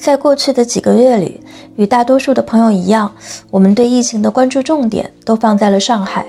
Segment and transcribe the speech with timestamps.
[0.00, 1.38] 在过去的几个月里，
[1.76, 3.12] 与大多数的朋友一样，
[3.50, 6.24] 我们对疫情的关注重点都放在了上海。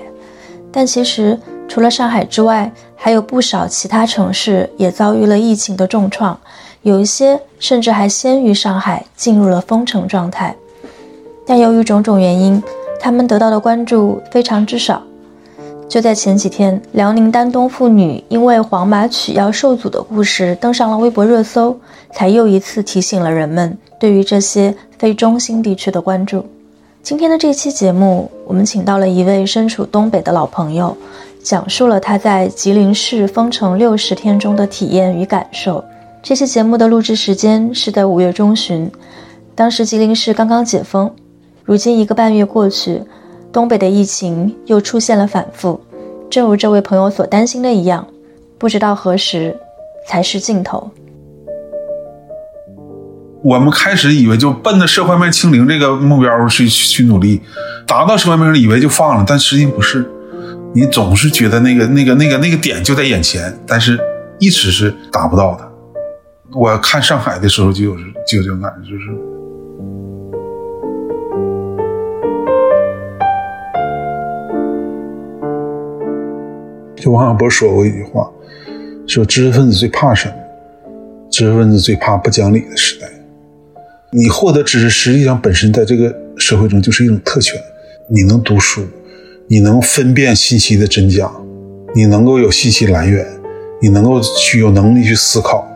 [0.70, 6.38] 但其实，除了上海之外，还有不少其他城市也遭遇了疫情的重创，
[6.82, 10.54] 有一些甚至还先于上海进入了封城状态。
[11.46, 12.62] 但由于种种原因，
[13.00, 15.02] 他们得到的关注非常之少。
[15.88, 21.78] 就在前几天，辽宁丹东妇女因为黄码取药受阻的故事登上了微博热搜，
[22.12, 26.46] 才又一次提醒了人们对于这些非中心地区的关注。
[27.02, 30.96] 今天的这期节目，我们请到了一位身处东北的老朋友，
[31.42, 35.84] 讲述了他在吉林市封城六十天中的体验与感受。
[36.22, 38.90] 这期节目的录制时间是在五月中旬，
[39.54, 41.10] 当时吉林市刚刚解封。
[41.64, 43.02] 如今一个半月过去。
[43.52, 45.78] 东北的疫情又出现了反复，
[46.30, 48.06] 正如这位朋友所担心的一样，
[48.58, 49.54] 不知道何时
[50.08, 50.90] 才是尽头。
[53.42, 57.42] 我们开始以为就奔着社会面清零这个目标去去努力，
[57.86, 60.10] 达到社会面以为就放了，但实际不是。
[60.74, 63.98] 你总是觉得那个那个那个那个点就在眼前，但是
[64.38, 65.70] 一直是达不到的。
[66.54, 67.94] 我看上海的时候就有
[68.26, 69.31] 就有这种感觉，就是。
[77.02, 78.30] 就王小波说过一句话，
[79.08, 80.34] 说知识分子最怕什么？
[81.32, 83.08] 知识分子最怕不讲理的时代。
[84.12, 87.60] 你获得知识，实际上本身在这个社会中就是一种特权。
[88.08, 88.86] 你能读书，
[89.48, 91.28] 你能分辨信息的真假，
[91.92, 93.26] 你能够有信息来源，
[93.80, 95.66] 你能够去有能力去思考，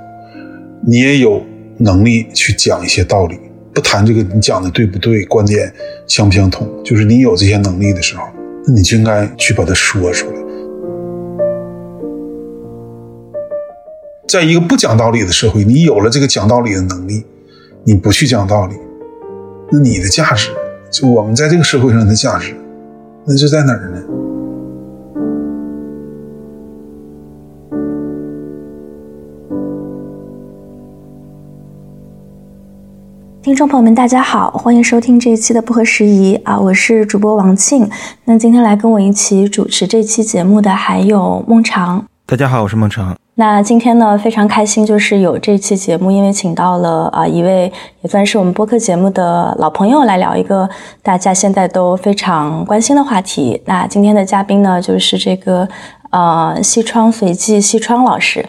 [0.87, 1.43] 你也有
[1.79, 3.37] 能力去讲一些道理。
[3.75, 5.73] 不谈这个你讲的对不对，观点
[6.07, 8.23] 相不相同，就是你有这些能力的时候，
[8.65, 10.36] 那你就应该去把它说出来。
[14.29, 17.25] 在一个不讲道理的社会，你有了这个讲道理的能力，
[17.85, 18.75] 你不去讲道理，
[19.71, 20.51] 那你的价值，
[20.91, 22.53] 就我们在这个社会上的价值，
[23.25, 24.03] 那就在哪儿呢？
[33.41, 37.89] 听众朋友们，大家好，欢迎收听这一期的不合时宜啊，我是主播王庆。
[38.25, 42.07] 那今天来跟我一起主持这期节目的还有孟长。
[42.29, 43.15] 大家好，我是孟成。
[43.37, 47.73] 那今天呢，非常开心，就是有这期节目，因为请到了啊一位
[48.03, 50.69] 也算是我们播客节目的老朋友来聊一个
[51.05, 53.63] 大家现在都非常关心的话题。
[53.67, 55.69] 那今天的嘉宾呢，就是这个
[56.11, 58.45] 呃西窗随记西窗老师。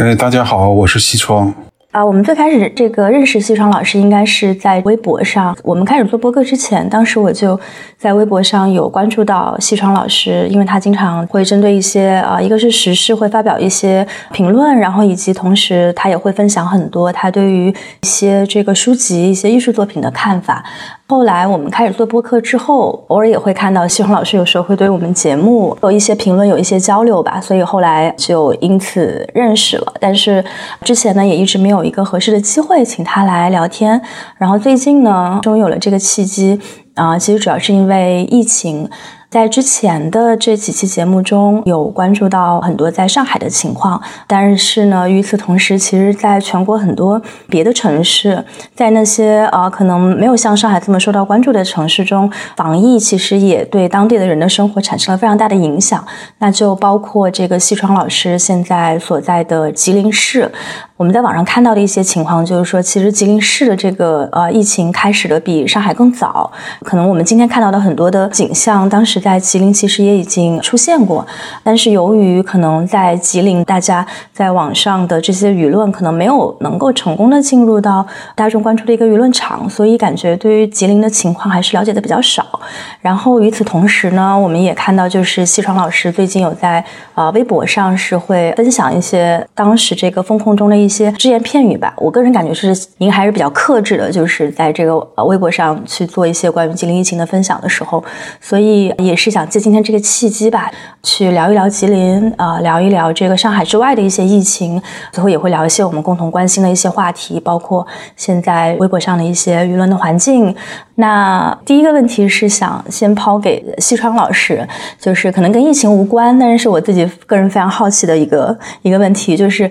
[0.00, 1.52] 哎，大家好，我是西窗。
[1.92, 5.54] 啊，我们最开始这个认识西窗老师，应该是在微博上。
[5.62, 7.58] 我们开始做播客之前，当时我就
[7.98, 20.64] 在微博上有关注到西窗老师，因为他经常会针对一些啊，一个是时事会发表一些评论，然后以及同时他也会分享很多他对于一些这个书籍、一些艺术作品的看法。
[21.06, 29.92] 后来我们开始做播客之后，偶尔也会看到西窗老师有时候会对我们节目有一些评论，有一些交流吧，所以后来就因此认识了。
[30.00, 30.42] 但是
[30.82, 34.00] 之前呢，也一直没有一个合适的机会请他来聊天。
[34.38, 36.60] 然后最近呢，终于有了这个契机
[36.94, 38.88] 啊，其实主要是因为疫情。
[39.32, 48.44] 在之前的这几期节目中有关注到很多在上海的情况，但是呢，与此同时，其实在全国很多别的城市，
[48.76, 56.04] 在那些呃可能没有像上海这么受到关注的城市中，防疫其实也对当地的人的生活产生了非常大的影响。
[56.36, 60.52] 那就包括这个西窗老师现在所在的吉林市。
[60.98, 66.52] 我们在网上看到的一些情况，就是说，其实吉林市的这个呃疫情开始的比上海更早。
[66.84, 71.26] 可能我们今天看到的很多的景象，当时在吉林其实也已经出现过。
[71.64, 78.06] 但是由于可能在吉林，大家在网上的这些舆论可能没有能够成功的进入到
[78.36, 82.60] 大众关注的一个舆论场，所以感觉对于吉林的情况还是了解的比较少。
[83.00, 86.84] 然后与此同时呢，我们也看到，就是西窗老师最近有在
[87.14, 90.92] 呃微博上是会分享一些当时这个风控中的一。
[90.92, 98.04] 些只言片语吧，我个人感觉是您还是比较克制的，就是在这个呃微博上去做一些关于吉林疫情的分享的时候，
[98.38, 100.70] 所以也也是想借今天这个契机吧，
[101.02, 104.80] 去聊一聊吉林啊，聊一聊这个上海之外的一些疫情，
[105.12, 107.86] 最后也会聊一些我们共同关心的一些话题，包括
[108.16, 110.56] 现在微博上的一些舆论的环境。
[110.94, 114.66] 那第一个问题是想先抛给西川老师，
[114.98, 119.70] 就是可能跟疫情无关，但是是我自己个人非常好奇的一个一个问题，就是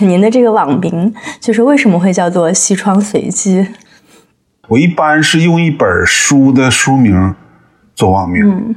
[0.00, 3.60] 您的这个网名，就是为什么会叫做《西窗随机》？
[4.68, 7.34] 我一般是用一本书的书名
[7.94, 8.74] 做网名，嗯，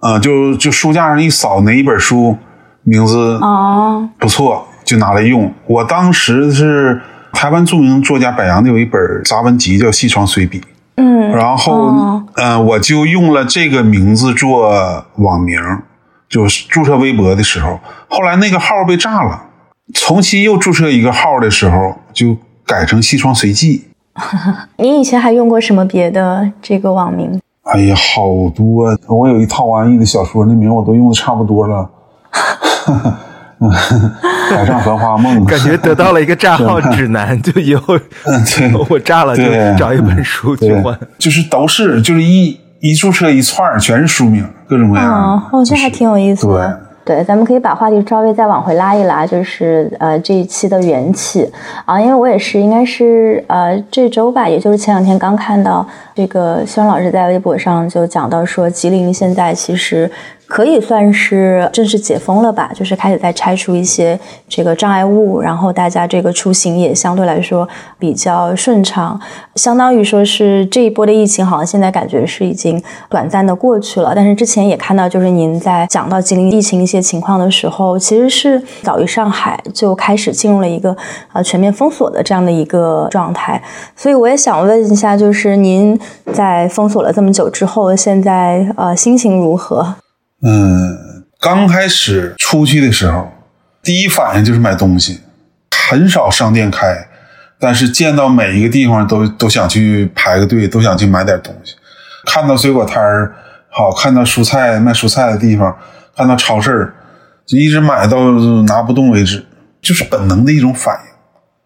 [0.00, 2.36] 呃，就就书架上一扫哪一本书
[2.82, 5.52] 名字哦不错，就拿来用。
[5.66, 7.00] 我当时是。
[7.32, 10.58] 台湾著名作家柏杨的有一本杂文集叫《西床随笔》，
[10.94, 14.70] 嗯，然后哦呃，我就用了这个名字做
[15.16, 15.60] 网名，
[16.30, 17.78] 就是注册微博的时候，
[18.08, 19.42] 后来那个号被炸了，
[19.92, 22.34] 重新又注册一个号的时候，就
[22.64, 23.84] 改成西窗随记。
[24.78, 27.38] 你以前还用过什么别的这个网名？
[27.72, 28.86] 哎呀，好多！
[28.88, 31.90] 啊我有一套安逸的小说，那名我都用的差不多了。
[34.50, 39.42] 海上繁花梦，感觉得到了一个账号指南， 就以后嗯对我炸了就
[39.78, 45.18] 找一本书去换。，就是都是就是一一注册一串儿全是书名，各种各样的。
[45.18, 46.85] 哦，哦，这还挺有意思的。
[47.06, 51.48] 对，咱们可以把话题稍微再往回拉一拉，就是呃这一期的缘起。
[51.84, 55.86] 啊，因为我也是应该是呃这周吧，也就是前两天刚看到
[56.16, 60.10] 这个肖老师在微博上就讲到说，吉林现在其实
[60.46, 69.20] 可以算是正式解封了吧，就是开始在拆除一些这个障碍物，然后大家这个出行也相对来说比较顺畅，
[69.56, 80.96] 相当于说是这一波的疫情好像现在感觉是已经短暂的过去了，但是之前也看到就是您在讲到吉林疫情一些情况的时候，其实是早于上海就开始进入了一个
[81.32, 83.60] 呃全面封锁的这样的一个状态，
[83.96, 85.98] 所以我也想问一下，就是您
[86.32, 89.96] 在封锁了这么久之后，现在呃心情如何？
[90.42, 93.32] 嗯，刚开始出去的时候，
[93.82, 95.20] 第一反应就是买东西，
[95.88, 97.08] 很少商店开，
[97.58, 101.74] 但是见到每一个地方都都想去排个队，都想去买点东西。
[102.26, 103.34] 看到水果摊儿
[103.70, 105.76] 好，看到蔬菜卖蔬菜的地方，
[106.16, 106.92] 看到超市，
[107.46, 109.46] 就一直买到拿不动为止，
[109.80, 111.12] 就是本能的一种反应。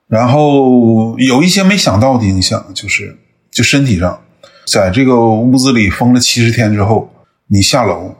[0.06, 3.16] 然后有一些没想到的影响，就是
[3.50, 4.20] 就身体上，
[4.66, 7.10] 在这个屋子里封了七十天之后，
[7.48, 8.14] 你下楼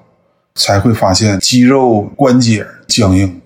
[0.55, 3.41] 才会发现肌肉关节僵硬。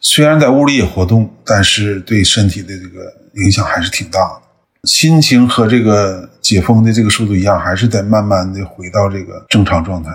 [0.00, 4.42] 虽然在屋里也活动，但是对身体的这个影响还是挺大的。
[4.84, 10.10] 心情和这个解封的这个速度一样，还是得慢慢的回到这个正常状态。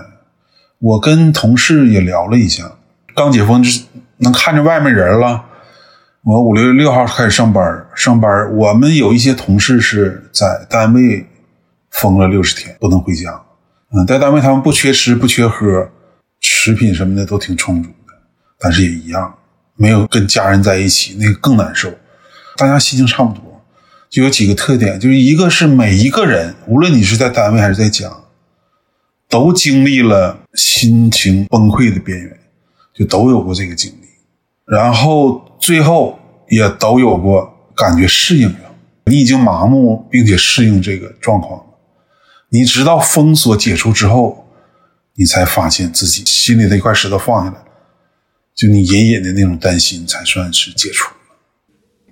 [0.78, 2.70] 我跟同事也聊了一下，
[3.14, 3.82] 刚解封就是
[4.18, 5.44] 能看着外面人了。
[6.22, 11.26] 我五六月六号开始上班，上班我们有一些同事是在单位
[11.90, 13.42] 封了六十天，不能回家。
[13.92, 15.90] 嗯，在单位他们不缺吃不缺喝，
[16.52, 18.12] 食品什么的都挺充足的，
[18.58, 19.38] 但是也一样，
[19.76, 21.88] 没有跟家人在一起，那个更难受。
[22.56, 23.64] 大家心情差不多，
[24.10, 28.10] 就有几个特点，就是一个是每一个人，无论你是在单位还是在家，
[29.28, 32.38] 都经历了心情崩溃的边缘，
[32.92, 34.08] 就都有过这个经历。
[34.66, 36.18] 然后最后
[36.48, 38.74] 也都有过感觉适应了，
[39.06, 41.64] 你已经麻木并且适应这个状况了。
[42.50, 44.49] 你直到封锁解除之后，
[45.20, 47.62] 你才发现自己心里的一块石头放下来，
[48.54, 51.14] 就你隐隐的那种担心才算是解除。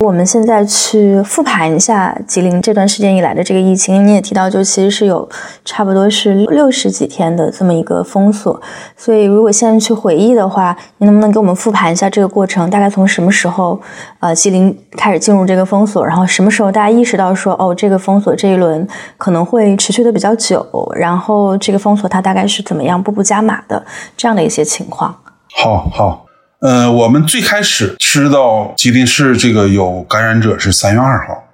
[0.04, 5.28] 我们现在去复盘一下吉林这段时间以来的这个疫情，你也提到，就其实是有
[5.64, 8.62] 差不多是六十几天的这么一个封锁。
[8.96, 12.70] 所以，如果现在去回忆的话，你能不能给我们复盘一下这个过程？
[12.70, 13.80] 大概从什么时候，
[14.20, 18.86] 呃，吉林开始进入这个封锁，然后什么时候大家意识到说，哦，这个封锁这一轮
[19.16, 20.64] 可能会持续的比较久，
[20.94, 23.84] 然后这个封锁它大概是怎么样步步加码的
[24.16, 25.12] 这样的一些情况？
[25.56, 26.24] 好好，
[26.60, 31.44] 呃，我们最开始知道吉林市这个有感染者是三月二号，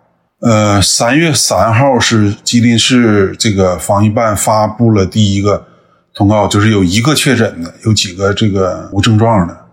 [0.41, 5.67] 呃，三月三号是吉林市这个防疫办发布了第一个
[6.15, 9.67] 通告，就是有一个确诊的，有几个这个无症状的。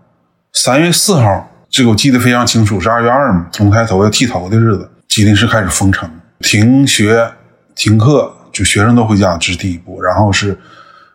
[0.52, 6.10] 三月四号，这个我记得非常清楚，是二月二嘛，龙抬头要剃头的日子，吉林市开始封城，
[6.40, 7.26] 停学、
[7.74, 10.02] 停课，就学生都回家，这是第一步。
[10.02, 10.58] 然后是，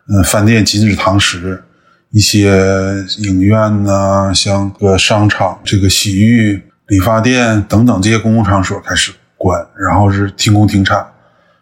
[0.08, 1.62] 嗯、饭店禁止堂食，
[2.10, 11.06] 一些影院呐、像个商场、这个洗浴、理发店等等这些公共场所开始关，然后是停工停产，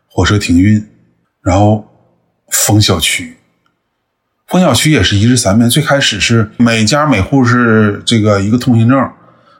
[0.08, 0.86] 火车停运，
[1.42, 1.84] 然后
[2.50, 3.36] 封小区。
[4.46, 9.10] 封小区也是一日三面，最开始是每家每户是这个一个通行证，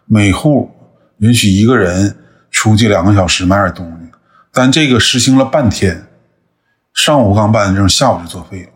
[0.05, 0.71] 每户
[1.19, 2.16] 允许一个人
[2.52, 4.12] 出去两个小时买点东西，
[4.52, 6.07] 但这个实行了半天，
[6.95, 8.69] 上午刚办的证，下午就作废了，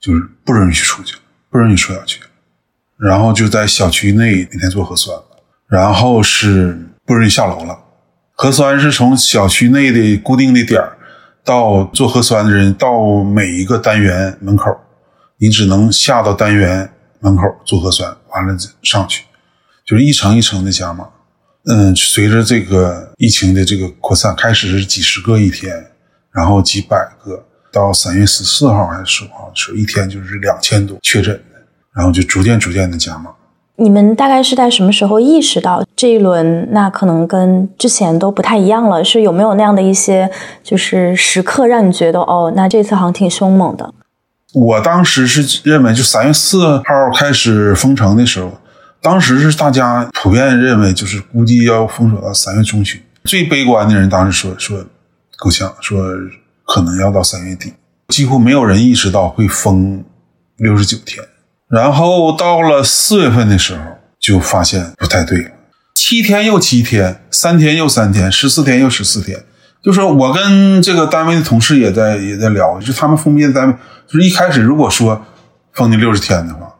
[0.00, 1.16] 就是不允许出去，
[1.50, 2.20] 不允许出小区，
[2.98, 5.18] 然后就在小区内那天做核酸，
[5.68, 7.78] 然后是不允许下楼了，
[8.32, 10.96] 核酸是从小区内的固定的点儿
[11.44, 14.70] 到做核酸的人到每一个单元门口。
[15.38, 19.24] 你只能下到单元门口做核酸，完了上去，
[19.84, 21.06] 就是一层一层的加码。
[21.66, 25.90] 嗯，随着这个疫情的这个扩散，开始是几十个一天，
[26.32, 27.44] 然后几百个，
[27.76, 31.60] 到三月十四号还是十五号的时候，一天就是两千多确诊的，
[31.92, 33.30] 然后就逐渐逐渐的加码。
[33.78, 39.04] 你们大概是在什么时候意识到这一轮那可能跟之前都不太一样了？
[39.04, 40.30] 是有没有那样的一些
[40.62, 43.92] 就是时刻让你觉得哦，那这次好像挺凶猛的？
[44.54, 48.50] 我当时是认为，就三月四号开始封城的时候，
[49.02, 52.98] 当时是大家普遍认为，就是估计要封锁到三月中旬。
[53.24, 54.82] 最悲观的人当时说说
[55.36, 55.98] 够呛，说
[56.66, 57.72] 可能要到三月底，
[58.08, 60.04] 几乎没有人意识到会封
[60.56, 61.24] 六十九天。
[61.68, 63.82] 然后到了四月份的时候，
[64.20, 65.50] 就发现不太对了，
[65.94, 69.44] 七天又七天，三天又三天，十四天又十四天。
[69.82, 73.74] 就是我跟这个单位的同事也在也在聊，就是他们封闭的单位，
[74.08, 75.24] 就是一开始如果说
[75.72, 76.74] 封你六十天的话，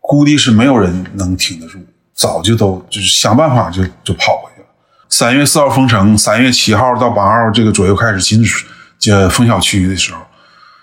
[0.00, 1.78] 估计是没有人能挺得住，
[2.14, 4.68] 早就都就是想办法就就跑回去了。
[5.10, 8.64] 三月四号封城，三月七号到八号这个左右开始禁止
[8.98, 10.20] 就封小区的时候，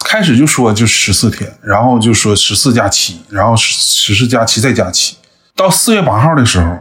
[0.06, 5.18] 开始就说就十四天，然后就说十四加七，然后十四加七再加七，
[5.56, 6.78] 到四月八号的时候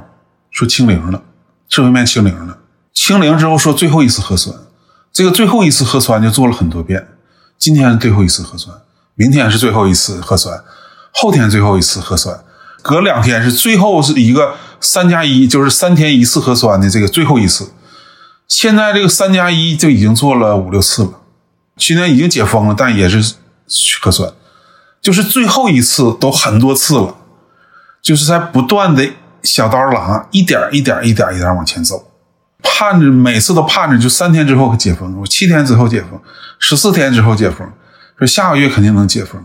[0.51, 1.23] 说清零了，
[1.69, 2.59] 社会面清零了，
[2.93, 4.57] 清零之后说最后一次核酸。
[5.13, 7.07] 这个最后一次核酸就做了很多遍，
[7.57, 8.77] 今天是最后一次核酸，
[9.15, 10.63] 明天是最后一次核酸，
[11.13, 12.37] 后天最后一次核酸，
[12.83, 17.71] 隔两天是最后是一个三加一，就是三天一次核酸的这个最后一次。
[18.49, 21.13] 现在这个三加一就已经做了五六次了，
[21.77, 23.35] 去年已经解封了，但也是
[24.01, 24.33] 核酸，
[25.01, 27.17] 就是最后一次都很多次了，
[28.01, 29.09] 就是在不断的
[29.43, 32.11] 小刀郎一点一点一点一点往前走。
[32.63, 36.19] 盼着每次都盼着，就三天之后解封，我七天之后解封，
[36.59, 37.69] 十四天之后解封，
[38.17, 39.43] 说下个月肯定能解封，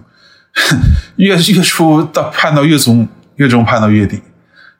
[1.17, 4.21] 月月初到盼到月中，月中盼到月底，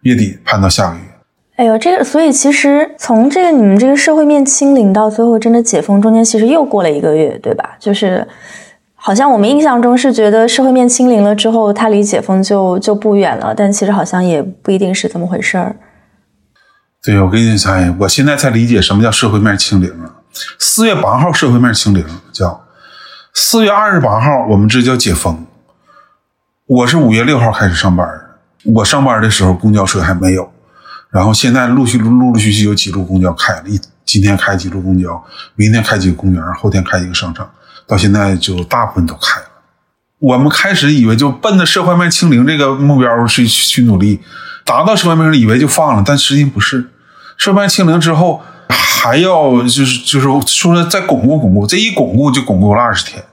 [0.04, 1.09] 月底盼到下个月。
[1.60, 7.76] 哎呦，这个，所以其实从这个你们这个社会面清零到最后真的解封，中间其实又过了一个月，对吧？
[7.78, 8.26] 就是
[8.96, 15.76] 好像我们印象中是觉得社会面清零了之后，它离解封就就不远了，但其实好像也不一定是这么回事儿。
[17.04, 19.92] 对，我跟你讲，我现在才理解什么叫社会面清零！
[20.58, 22.64] 四月八号社会面清零叫
[23.34, 25.46] 四月二十八号，我们这叫解封。
[26.68, 28.08] 我是五月六号开始上班
[28.76, 30.50] 我上班的时候公交车还没有，
[31.12, 35.24] 然后现在陆续陆陆续续有几路公交开了，一今天开几路公交，
[35.56, 37.50] 明天开几个公园，后天开几个商场，
[37.88, 39.48] 到现在就大部分都开了。
[40.20, 44.20] 我们开始以为就奔着社会面清零这个目标去去努力。
[44.66, 46.92] 达到社会面以为就放了，但实际不是。
[47.38, 53.24] 社会面清零之后，还要就是就是说再巩固巩固，这一巩固就巩固了二十天。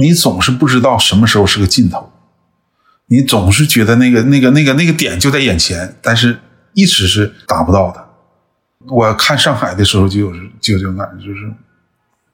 [0.00, 2.10] 你总是不知道什么时候是个尽头，
[3.08, 6.38] 你总是觉得那个那个那个那个点就在眼前，但是
[6.78, 8.04] 一直是达不到的。
[8.86, 11.52] 我看上海的时候就有就有这种感觉，就是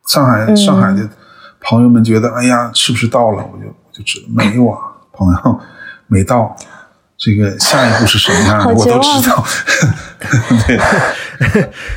[0.07, 1.09] 上海上海的
[1.61, 3.43] 朋友们觉得，哎呀，是不是到了？
[3.43, 4.79] 我就我就知道没有啊，
[5.13, 5.61] 朋友
[6.07, 6.55] 没到。
[7.17, 9.43] 这个下一步是什么样的，我都知道。
[10.67, 10.77] 对，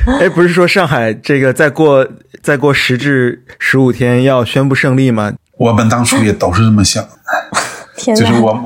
[0.20, 2.06] 哎，不是说上海这个再过
[2.40, 5.32] 再过十至十五天要宣布胜利吗？
[5.58, 7.04] 我们当初也都是这么想，
[8.16, 8.64] 就是我们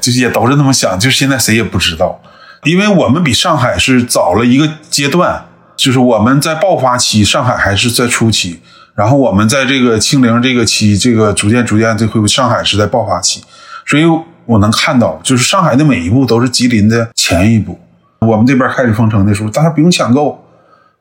[0.00, 2.22] 就是也都是那么想，就是现在谁也不知道，
[2.64, 5.46] 因为我们比上海是早了一个阶段，
[5.76, 8.60] 就是我们在爆发期，上海还是在初期，
[8.94, 13.42] 然后我们在这个清零这个期，这个逐渐逐渐，这会上海是在爆发期，
[13.86, 14.04] 所以。
[14.48, 17.78] 我能看到，就是上海的每一步都是吉林的前一步。
[18.20, 20.42] 我们这边开始封城的时候，大家不用抢购，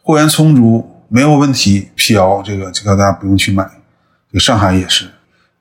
[0.03, 1.87] 货源充足，没有问题。
[1.95, 3.63] 辟谣这个这个大家不用去买。
[4.29, 5.09] 这个上海也是，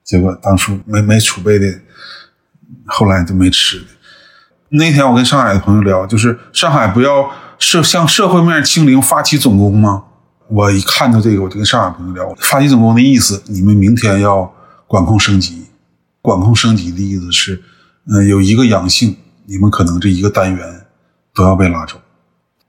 [0.02, 1.72] 结果当初没没储备的，
[2.86, 3.86] 后来就没吃的。
[4.70, 10.04] 那天我跟上海的朋友聊，就是上海不要社向社会面清零发起总攻吗？
[10.49, 14.52] 我一看到这个，我就跟上海朋友聊，发起总攻的意思，你们明天要
[14.87, 15.66] 管控升级，
[16.20, 17.62] 管控升级的意思是。
[18.08, 20.87] 嗯，有一个阳性，你们可能这一个单元
[21.35, 22.00] 都要被拉走。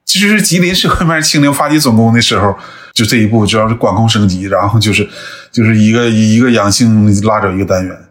[0.03, 2.55] 其实是吉林社会面清零发起总攻的时候，
[2.93, 5.07] 就这一步主要是管控升级，然后就是
[5.51, 8.06] 就是一个一个阳性拉走一个单元。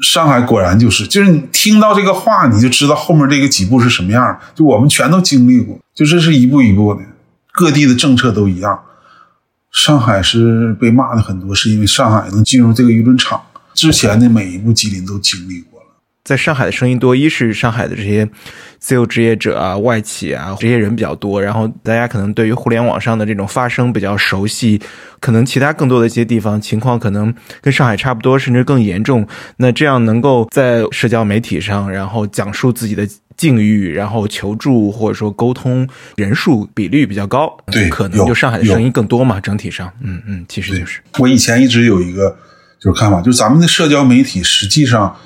[0.00, 4.38] 上海果然就是，就是你听到这个话，你就知道后面这个几步是什么样。
[4.54, 7.00] 就我们全都经历过，就这是一步一步的，
[7.52, 8.78] 各地的政策都一样。
[9.72, 13.40] 上海是被骂的很多，是因为上海能进入这个舆论场
[13.74, 15.75] 之前的每一步，吉林都经历过。
[16.26, 18.28] 在上海的声音多，一是上海的这些
[18.80, 24.80] 自由职业者啊、外企啊这些人比较多，然后大家可能对于互联网上的这种发声比较熟悉，
[25.20, 29.24] 可能其他更多的一些地方情况可能跟上海差不多，甚至更严重。
[29.58, 39.38] 那这样能够在社交媒体上，然后讲述自己的境遇，然后求助或者说沟通人数比率比较高，对，可能就上海的声音更多嘛。
[39.38, 42.36] 整体上，嗯嗯，其实就是我以前一直有一个
[42.80, 45.16] 就是看法，就是咱们的社交媒体实际上。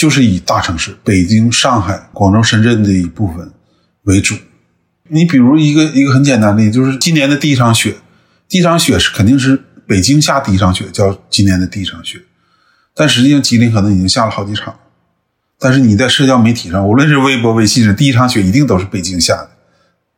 [0.00, 3.52] 就是以大城市北京、上海、广州、深圳的一部分
[4.04, 4.34] 为主。
[5.10, 7.96] 你比如一个一个很简单的，就是今年的第一场雪，
[8.48, 12.22] 第一场雪是肯定是北京下第一场雪，叫今年的第一场雪。
[12.94, 14.74] 但实际上，吉林可能已经下了好几场。
[15.58, 19.50] 但是你在社交媒体上，无论是微博、微信上，第一场雪一定都是北京下的。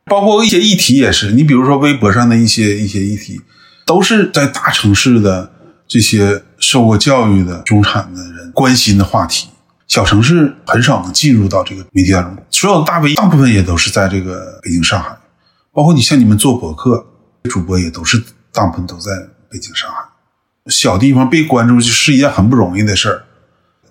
[0.05, 3.41] 包括一些议题也是，你比如说微博上的一些一些议题，
[3.85, 5.51] 都是在大城市的
[5.85, 9.49] 这些受过教育的中产的人关心的话题。
[9.93, 15.15] 小城市很少能进入到这个媒体当中，所有的大 V 大部分也都是在这个北京、上海，
[15.71, 17.05] 包括你像你们做博客
[17.43, 19.11] 主播也都是大部分都在
[19.51, 19.97] 北京、上海。
[20.65, 23.25] 小地方被关注是一件很不容易的事儿。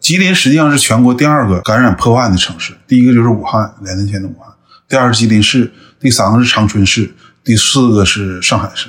[0.01, 4.53] 吉林实际上是全国第二个感染破万的城市，第一个就是武汉，两年前的武汉，
[4.89, 8.89] 第二是吉林市，第三个是长春市，第四个是上海市。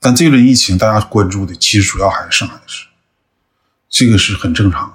[0.00, 2.86] 但这轮疫情大家关注的其实主要还是上海市，
[3.90, 4.94] 这个是很正常。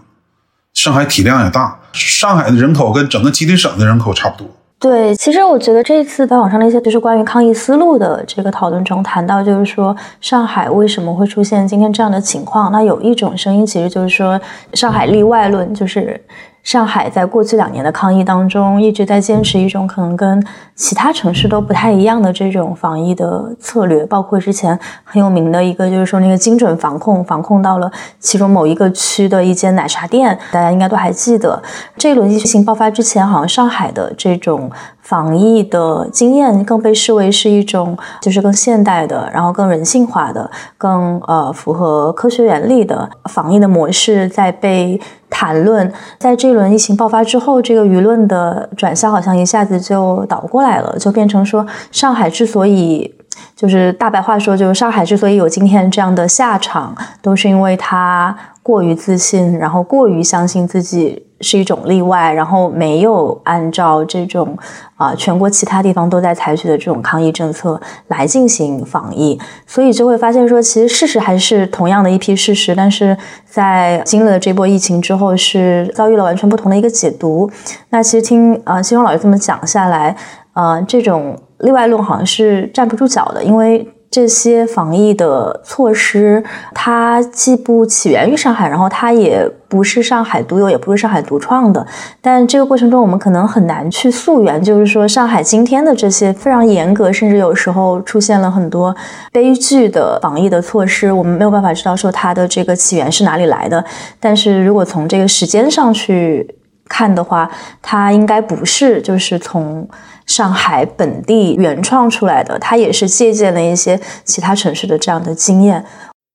[0.73, 4.47] 上海体量也大，上海的人口跟整个吉林省的人口差不多。
[4.79, 12.69] 对，其实我觉得这一次在网上的一些就是关于抗疫思路的这个讨论中谈到，就是说上海为什么会出现今天这样的情况？
[12.71, 14.39] 那有一种声音其实就是说
[14.73, 16.21] 上海例外论，就是。
[16.63, 20.41] 上海在过去两年的抗疫当中，一直在坚持一种可能跟
[20.75, 31.61] 其他城市都不太一样的这种防疫的策略，包括之前很有名的一个，就是说那个精准防控，防控到了其中某一个区的一间奶茶店，大家应该都还记得。
[31.97, 34.71] 这一轮疫情爆发之前，好像上海的这种
[35.03, 44.99] 防疫的经验更被视为是一种就是更现代的，然后更人性化的，更呃符合科学原理的防疫的模式在被。
[45.35, 53.11] 谈论在这一轮疫情爆发之后，这个舆论的转向好像一下子就倒过来了，就变成说上海之所以
[53.55, 61.27] 就是大白话说，就是上海之所以有今天这样的下场，都是因为它过于自信，然后过于相信自己。
[61.43, 64.57] 是一种例外，然后没有按照这种
[64.95, 69.37] 啊全国其他地方都在采取的这种抗疫政策来进行防疫，
[69.67, 77.51] 所以就会发现说，其实事实还是同样的一批事实，但是在经历了这波疫情之后，是遭遇了完全不同的一个解读。
[77.89, 80.15] 那其实听啊西荣老师这么讲下来，
[80.53, 83.85] 呃，这种例外论好像是站不住脚的，因为。
[84.13, 91.83] 这些防疫的措施，它既不起源于上海，然后它也不是上海独有，也不是上海独创的。
[92.21, 98.95] 但这个过程中，我们可能很难去溯源，就是说上海今天的这些非常严格，甚至有时候出现了很多
[99.31, 103.83] 悲剧的防疫的措施，我们没有办法知道说它的这个起源是哪里来的。
[104.19, 106.47] 但是如果从这个时间上去
[106.87, 107.49] 看的话，
[107.81, 109.89] 它应该不是就是从。
[110.25, 115.85] 上海本地原创出来的，它也是借鉴了一些其他城市的这样的经验。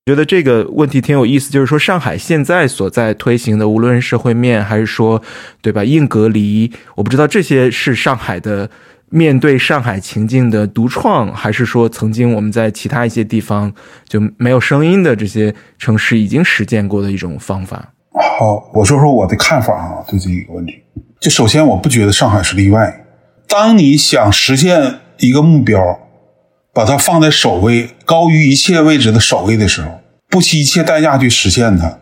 [0.05, 5.21] 觉得这个问题挺有意思，就是说上海现在所在推行的，无论是社会面还是说，
[5.61, 8.67] 对吧，硬隔离，我不知道这些是上海的
[9.09, 13.71] 面对上海情境的独创，还是说曾经我们在其他一些地方
[14.07, 17.93] 就没有声音的这些城市已经实践过的一种方法。
[18.39, 20.73] 好，我说说我的看法啊，对这一个问题。
[21.19, 23.05] 就首先，我不觉得上海是例外。
[23.49, 25.81] 当你想实现一个目标，
[26.71, 31.97] 把它放在首位、高于一切位置的首位的时候，不惜一切代价去实现它，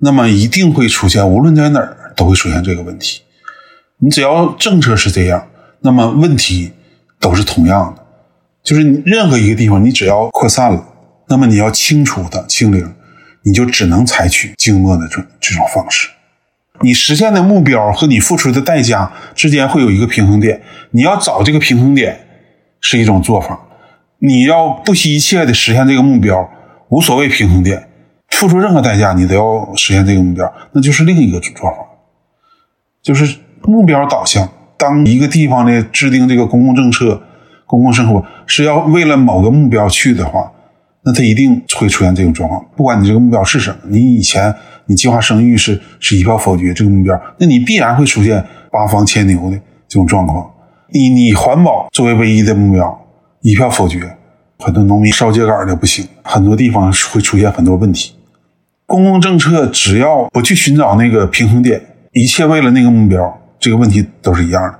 [0.00, 3.22] 那么一定会出现，无论在哪儿都会出现这个问题。
[4.00, 5.48] 你只要政策是这样，
[5.80, 6.72] 那么问题
[7.18, 8.02] 都是同样的。
[8.62, 10.86] 就是任何一个地方，你只要扩散了，
[11.28, 12.94] 那么你要清除它、清零，
[13.44, 16.10] 你就只能采取静默的这这种方式。
[16.82, 20.62] 你实现的目标和你付出的代价之间会有一个平衡点，
[20.92, 22.18] 你要找这个平衡点
[22.80, 23.60] 是一种做法，
[24.20, 26.48] 你要不惜一切的实现这个目标，
[26.88, 27.86] 无所谓平衡点，
[28.30, 31.76] 付出任何代价你都要实现这个目标，那就是另一个做法，
[33.02, 34.48] 就是目标导向。
[34.78, 37.22] 当一个地方的制定这个公共政策、
[37.66, 40.50] 公共生活是要为了某个目标去的话，
[41.04, 44.54] 那它一定会出现这种状况，不管你这个目标是什么，你以前。
[44.90, 50.50] 你计划生育是是一票否决这个目标，那你必然会出现八方牵牛的这种状况。
[50.92, 53.06] 你你环保作为唯一的目标，
[53.42, 54.00] 一票否决，
[54.58, 58.12] 很多农民烧秸秆的不行，很多地方会出现很多问题。
[58.84, 64.76] 公共政策只要不去寻找那个平衡点，一切为了那个目标，这个问题都是一样的。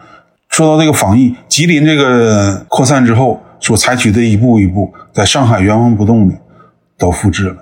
[0.48, 6.34] 说到这个防疫，吉林这个扩散之后所采取的一步一步，在上海原封不动的
[6.98, 7.56] 都复制了。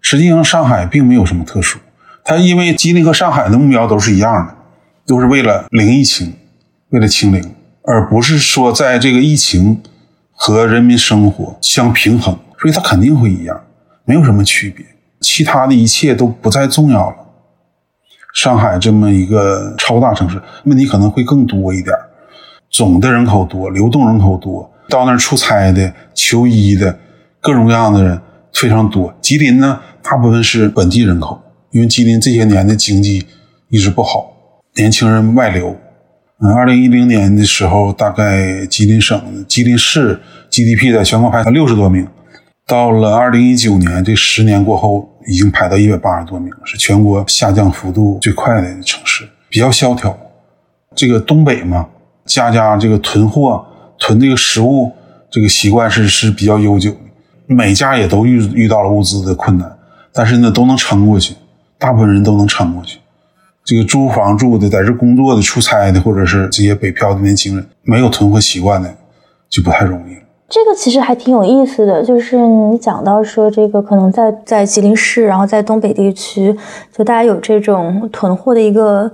[0.00, 1.78] 实际上，上海并没有什么特殊。
[2.24, 4.54] 它因为吉林和上海的目标都是一样的，
[5.06, 6.34] 都是为了零疫情，
[6.90, 9.82] 为了清零，而不是说在这个疫情
[10.32, 13.60] 和人民生活相平衡，所以它肯定会一样，
[14.04, 14.84] 没有什么区别，
[15.20, 17.16] 其他的一切都不再重要了。
[18.32, 21.94] 上海这么一个超大城市，问题可能会更多一点。
[22.70, 26.96] 总的人口多，流动人口多，到那儿出差的、求医的，
[27.40, 28.20] 各种各样的人
[28.54, 29.12] 非常多。
[29.20, 33.26] 吉林呢，大部分是本地人口，因为吉林这些年的经济
[33.68, 34.32] 一直不好，
[34.74, 35.76] 年轻人外流。
[36.40, 42.06] 嗯，二零一零年的时候，大概吉林省、吉林市 GDP 在全国排到六十多名，
[42.66, 50.16] 到了二零一九年，这十年过后，已经排到一百八十多名，是全国下降幅度最快的城市，比较萧条。
[50.94, 51.88] 这个东北嘛。
[52.26, 53.64] 家家这个囤货、
[53.98, 54.92] 囤这个食物
[55.32, 56.98] 这个习惯是是比较悠久的，
[57.46, 59.68] 每家也都遇遇到了物资的困难，
[60.12, 61.34] 但是呢都能撑过去，
[61.80, 63.00] 大部分人都能撑过去。
[63.64, 68.94] 这个租房住的、在这工作的、出差的，或者是这些北漂的年轻人，没有囤货习惯的，
[69.48, 70.16] 就不太容易。
[70.48, 76.56] 这个其实还挺有意思的，就是你讲到说这个可能在在吉林市，然后在东北地区，
[76.96, 79.10] 就大家有这种囤货的一个。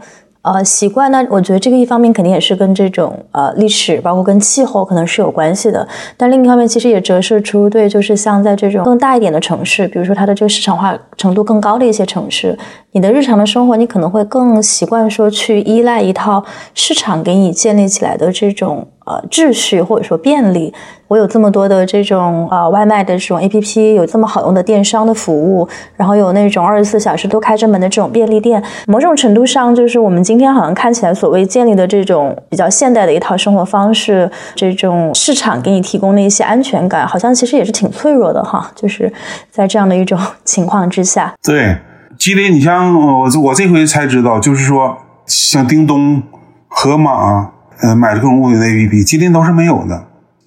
[0.46, 5.86] 呃，习惯呢我觉得这个一方面肯定也是跟这种呃历史，包括跟气候可能是有关系的。
[6.16, 12.56] 但另一方面，其实也折射出对，就是像在这种更大一点的城市，比如说它的这个市场化程度更高的一些城市，
[12.92, 20.74] 你的日常的生活，你可能会更习惯说去依赖一套市场给你建立起来的这种呃秩序或者说便利。
[21.08, 38.68] 我有这么多的这种呃外卖的这种 A P P，有这么好用的电商的服务，然后有那种二十四小时都开着门的这种便利店，某种程度上就是我们今天好像看起来所谓建立的这种比较现代的一套生活方式，这种市场给你提供的一些安全感，好像其实也是挺脆弱的哈。
[38.74, 39.12] 就是
[39.48, 41.76] 在这样的一种 情况之下，对
[42.18, 46.20] 吉林，你像我我这回才知道，就是说像叮咚、
[46.66, 50.06] 盒马，呃，买各种物品的 A P P，吉林都是没有的。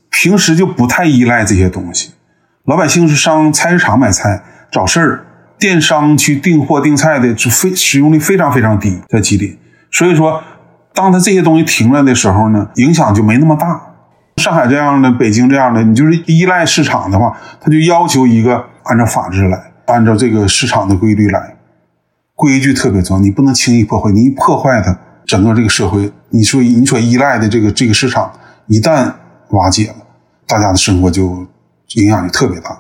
[0.10, 2.12] 平时就不太依赖这些东西，
[2.66, 5.26] 老百姓是上菜市场买菜找事儿，
[5.58, 9.58] 电商去订货订菜的就非使用率非常非常低，在吉林。
[9.92, 10.44] 所以说，
[10.94, 13.80] 当他这些东西停了的时候呢，影响就没那么大。
[14.38, 21.56] 上海这样的，北京这样的，你就是依赖市场的话，他就要求一个按照法制来，按照这个市场的规律来，
[22.36, 24.98] 规矩特别重要，你不能轻易破坏，你一破坏它，
[25.30, 28.34] 整个这个社会，你说你所依赖的这个这个市场
[28.66, 29.14] 一旦
[29.50, 29.96] 瓦解了。
[30.48, 31.46] 大家的生活就
[31.94, 32.76] 影响就特别大。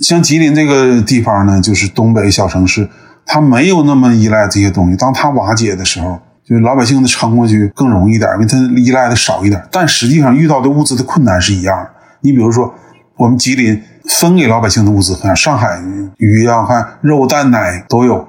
[0.00, 2.88] 像吉林这个地方呢，就是东北小城市，
[3.24, 4.96] 它没有那么依赖这些东西。
[4.96, 9.64] 当它瓦解的时候，就是老百姓的撑过去更容易一点，因为它依赖的少一点。
[9.70, 11.90] 但实际上遇到的物资的困难是一样的。
[12.22, 12.74] 你比如说，
[13.16, 15.80] 我们吉林分给老百姓的物资，像上海
[16.16, 18.26] 鱼呀、看肉、蛋、奶都有，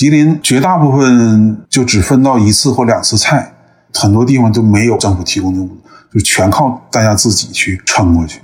[0.00, 3.52] 吉林绝大部分就只分到一次或两次菜，
[3.92, 5.74] 很多地方都没有政府提供的物资。
[6.10, 8.40] 就全靠大家自己去撑过去，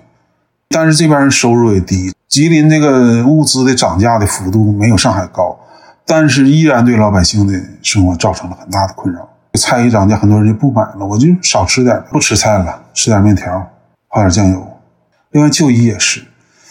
[0.68, 2.12] 但是这边人收入也低。
[2.28, 5.58] 吉林这个物资的涨价的幅度没有上海高，
[6.04, 9.26] 但是依然对老百姓的生活造成了很大的困扰。
[9.54, 13.66] 菜一涨价，很多人就不买了，我就少吃点，不吃菜了，吃点面条，
[14.10, 14.62] 泡点酱油。
[15.30, 16.22] 另外就医也是，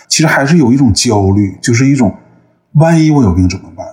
[0.08, 2.16] 其实还是有一种焦虑，就是一种
[2.74, 3.84] 万一我有病怎么办？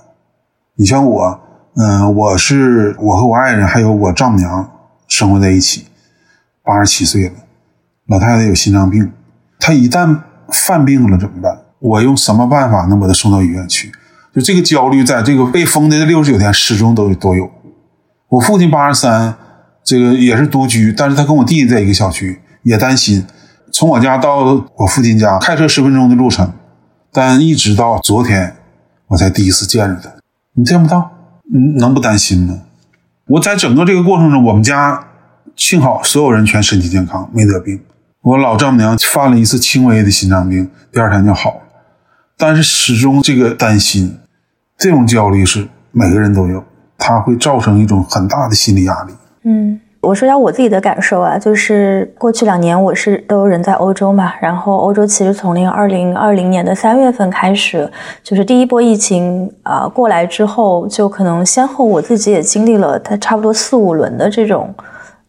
[0.83, 1.41] 你像我，
[1.77, 4.69] 嗯，我是我和我爱人还有我丈母娘
[5.07, 5.87] 生活在一起。
[6.65, 7.35] 八十七岁了，
[8.09, 9.13] 老太太有心脏病，
[9.61, 10.19] 她一旦
[10.49, 11.57] 犯病了怎么办？
[11.79, 13.93] 我用什么办法能把她送到医院去？
[14.35, 17.49] 就这个焦虑，在这个被封的六十九天始终都都有。
[18.31, 19.37] 我父亲八十三，
[19.85, 23.25] 这个也是独居，但是他跟我弟弟在一个小区，也担心。
[23.73, 26.53] 从我家到我父亲家开车十分钟的路程，
[27.13, 28.57] 但一直到昨天
[29.07, 30.11] 我才第一次见着他。
[30.55, 31.11] 你见不到，
[31.55, 32.61] 嗯，能不担心吗？
[33.27, 35.09] 我在整个这个过程中，我们家。
[35.55, 37.79] 幸好所有人全身体健康，没得病。
[38.23, 41.61] 我老丈母娘犯了一次轻微的心脏病，第二天就好了。
[42.39, 44.17] 但是始终这个担心，
[44.79, 46.65] 这种焦虑是每个人都有，
[46.97, 49.13] 它会造成一种很大的心理压力。
[49.45, 57.89] 嗯，我说一下我自己的感受啊，就是过去两年我是都人在欧洲嘛，然后欧洲其实从那个二零二零年的三月份开始，
[58.21, 64.75] 就是第一波疫情啊过来之后，就可能先后我自己也经历了它差不多四五轮的这种。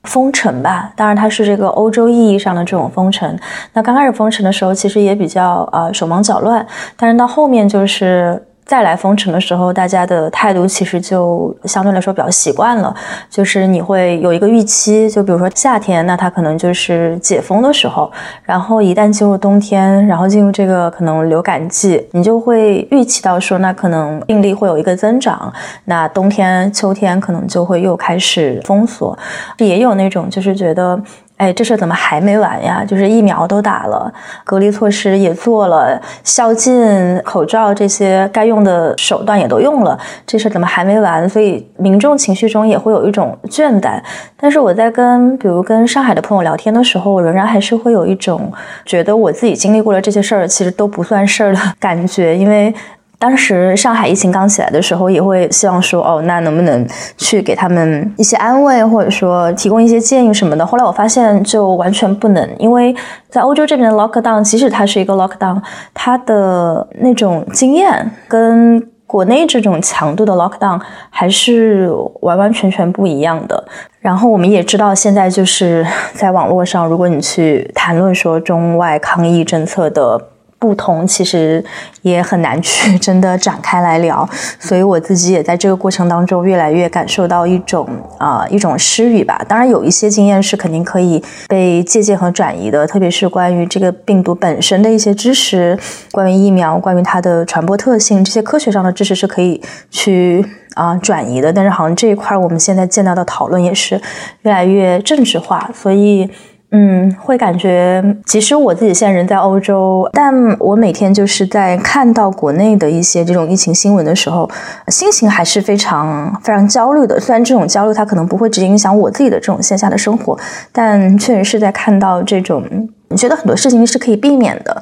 [0.04, 3.40] 封城吧，当然它是这个欧洲意义上的这种封城。
[3.72, 8.44] 那刚开始封城的时候，其实也比较呃手忙脚乱，但是到后面就是。
[8.66, 12.96] 再来封城的时候，大家的态度其实就相对来说比较习惯了，
[13.30, 18.12] 就是你会有一个预期，就比如说夏天，那它可能就是解封的时候，
[18.44, 25.52] 然后一旦进入冬天，然后进入这个可能流感季，你就会预期到说，那可能病例会有一个增长，
[25.86, 29.18] 那冬天、秋天可能就会又开始封锁，
[29.58, 31.00] 也有那种就是觉得。
[31.44, 32.86] 哎，这事怎么还没完呀？
[32.86, 34.10] 就是疫苗都打了，
[34.46, 41.28] 隔离措施也做了，宵禁、口罩这些该用的手段也都用了，这事怎么还没完？
[41.28, 44.02] 所以民众情绪中也会有一种倦怠。
[44.38, 48.50] 但是我在跟比如跟上海的朋友聊天的时候，我仍然还是会有一种
[48.86, 52.74] 觉得我自己经历过了这些事儿，其实都不算事儿的感觉，因为。
[53.20, 60.66] 当时上海疫情刚起来的时候，也会希望说，哦，那能不能去给他们一些安慰，或者说提供一些建议什么的。
[60.66, 62.94] 后来我发现，就完全不能，因为
[63.30, 65.62] 在欧洲这边的 lockdown，即使它是一个 lockdown，
[65.94, 73.64] 它的那种经验跟国内这种强度的 lockdown 还是完完全全不一样的。
[74.02, 80.20] 然后我们也知道，现在就是在网络上，如果你去谈论说中外抗疫政策的。
[80.64, 81.62] 不同其实
[82.04, 84.26] 也很难去真的展开来聊，
[84.58, 87.86] 所以我自己也在这个过程当中越来越感受到一种
[88.18, 89.44] 啊一种失语吧。
[89.46, 95.78] 当然有一些经验是肯定可以被借鉴和转移的，特别是关于这个病毒本身的一些知识，
[96.14, 100.46] 关于疫苗，关于它的传播特性这些科学上的知识是可以去
[100.76, 101.52] 啊转移的。
[101.52, 104.00] 但是好像这一块我们现在见到的讨论也是
[104.44, 106.32] 越来越政治化，所以。
[106.76, 114.50] 嗯，会感觉，其实我自己现在人在欧洲，但我每天就是在看到国内的一些这种疫情新闻的时候，
[114.88, 117.20] 心情还是非常非常焦虑的。
[117.20, 120.36] 虽然这种焦虑它可能不会直接影响我自己的这种线下的生活，
[120.72, 122.64] 但确实是在看到这种，
[123.10, 124.82] 你觉得很多事情是可以避免的。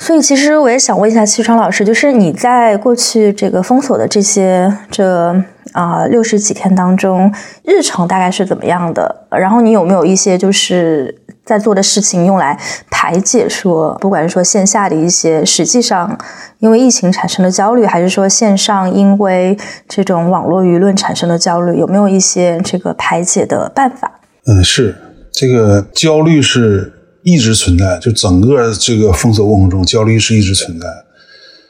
[0.00, 5.30] 所以，其实我也想问一下齐川老师，就是你在过去这个封锁的这些这
[5.72, 7.32] 啊六十几天当中，
[7.64, 9.26] 日程大概是怎么样的？
[9.30, 11.12] 然后你有没有一些就是
[11.48, 12.56] 在做的事情用来
[12.90, 16.18] 排解说，不管是说线下的一些实际上
[16.58, 19.56] 因为疫情产生的焦虑，还是说线上因为
[19.88, 24.20] 这种网络舆论产生的焦虑，有没有一些这个排解的办法？
[24.46, 24.94] 嗯，是
[25.32, 26.92] 这个焦虑是。
[27.24, 30.86] 一直存在，就整个这个封锁过程中，焦虑是一直存在。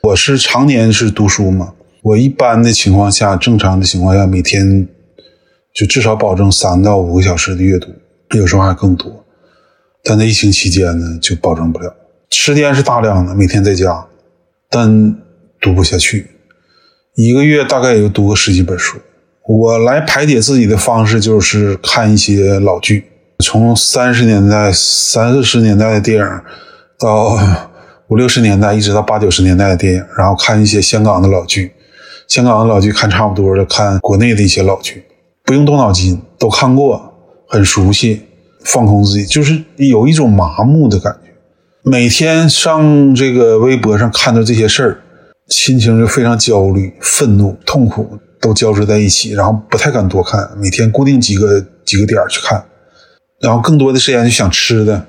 [0.03, 4.87] 我是常年是读书嘛，我一般的情况下，正常的情况下，每天
[5.75, 7.89] 就至少保证三到五个小时的阅读，
[8.37, 9.11] 有时候还更多。
[10.05, 11.95] 但在疫情期间呢，就保证不了。
[12.31, 14.07] 时间是大量的，每天在家，
[14.71, 15.17] 但
[15.61, 16.31] 读不下去。
[17.15, 18.99] 一个月大概也就读个十几本书。
[19.47, 23.05] 我来排解自己的方式就是看一些老剧。
[23.43, 26.41] 从三十年代、三四十年代的电影，
[26.99, 27.39] 到
[28.09, 31.73] 五六十年代，一直到八九十年代的电影，然后看一些香港的老剧。
[32.27, 35.05] 香港的老剧看差不多了，看国内的一些老剧，
[35.45, 37.15] 不用动脑筋，都看过，
[37.49, 38.27] 很熟悉，
[38.65, 41.29] 放空自己，就是有一种麻木的感觉。
[41.83, 44.99] 每天上这个微博上看到这些事儿，
[45.49, 52.63] 心情就非常焦虑、愤怒、痛苦都交织在一起，然后不太敢多看，每天固定几个几个点去看。
[53.41, 55.07] 然后更多的时间就想吃的，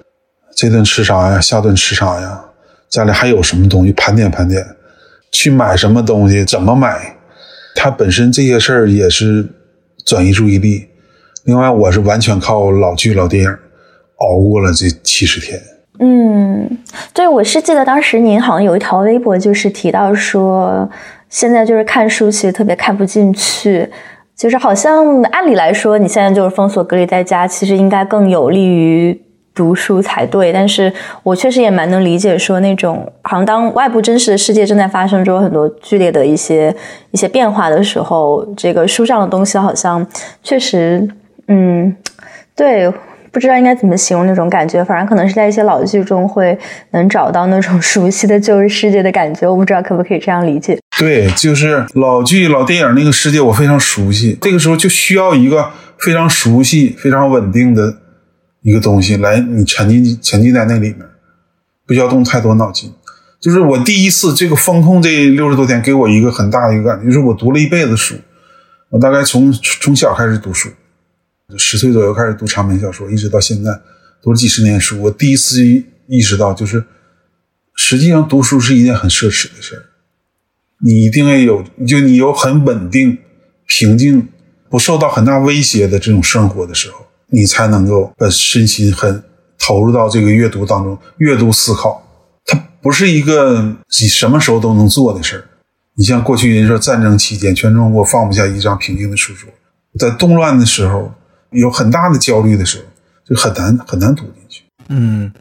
[0.55, 1.41] 这顿吃啥呀？
[1.41, 2.45] 下顿吃啥呀？
[2.89, 3.91] 家里还有什么东西？
[3.93, 4.65] 盘点盘点，
[5.31, 6.45] 去买什么东西？
[6.45, 7.17] 怎么买？
[7.75, 9.47] 它本身这些事儿也是
[10.05, 10.88] 转移注意力。
[11.49, 13.49] 另外，我是完全靠老剧、老电影
[14.17, 15.59] 熬过了这七十天。
[15.97, 16.77] 嗯，
[17.11, 20.87] 对，我是记得当时您好像有一条微博，就是提到说，
[21.27, 23.89] 现在就是看书其实特别看不进去。
[24.37, 29.19] 就是好像按理来说，你现在就是封锁隔离在家，其实应该更有利于
[29.55, 30.53] 读书才对。
[30.53, 36.73] 但是我确实也蛮能理解，说那种好像当外部真实的世界正在发生着很多剧烈的一些
[37.09, 40.05] 一些变化的时候，这个书上的东西好像
[40.41, 41.05] 确实，
[41.49, 41.95] 嗯，
[42.55, 42.89] 对。
[43.31, 46.57] 不知道应该怎么形容那种感觉，反正可能是在一些老剧中会
[46.93, 49.47] 能找到那种 熟悉的旧日世界的感觉。
[49.47, 50.79] 我不知道可不可以这样理解。
[50.97, 54.35] 对，就是老剧、老电影那个世界，我非常熟悉。
[54.41, 57.97] 这个时候就需要一个非常熟悉、非常稳定的
[58.63, 61.01] 一个东西来你沉浸沉浸在那里面，
[61.85, 62.91] 不需要动太多脑筋。
[63.39, 68.15] 就是我第一次这个风控这六十多天，给我一个很大的一个感觉，就是我读了一辈子书，
[68.89, 70.69] 我大概从从小开始读书。
[71.57, 73.79] 十岁左右开始读长篇小说，一直到现在
[74.21, 75.01] 读了几十年书。
[75.01, 75.63] 我第一次
[76.07, 76.83] 意识到，就是
[77.75, 79.83] 实际上读书是一件很奢侈的事儿。
[80.83, 83.17] 你一定要有，就你有很稳定、
[83.65, 84.27] 平静、
[84.69, 89.23] 不受到很大威胁的这种生活的时候，你才能够把身心很
[89.57, 90.97] 投入到这个阅读当中。
[91.17, 92.07] 阅读思考，
[92.45, 95.43] 它不是一个你什么时候都能做的事儿。
[95.95, 99.49] 你像过去人说战争期间，全中国放不下一张平静的书桌，
[99.97, 101.11] 在动乱的时候。
[101.51, 102.83] 有很大的焦虑的时候，
[103.25, 104.63] 就很难很难读进去。
[104.89, 105.31] 嗯，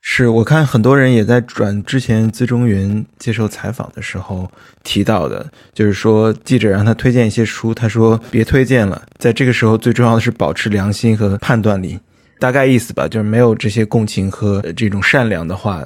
[0.00, 4.50] 是我看很多人也在转之前资中云接受采访的时候
[4.82, 11.98] 提到的，就是说记者让他推荐一些书，他说别推荐了，在这个时候最重要的是保持良心和判断力。
[12.38, 15.84] 大概意思吧，就是没有这些共情和这种善良的话。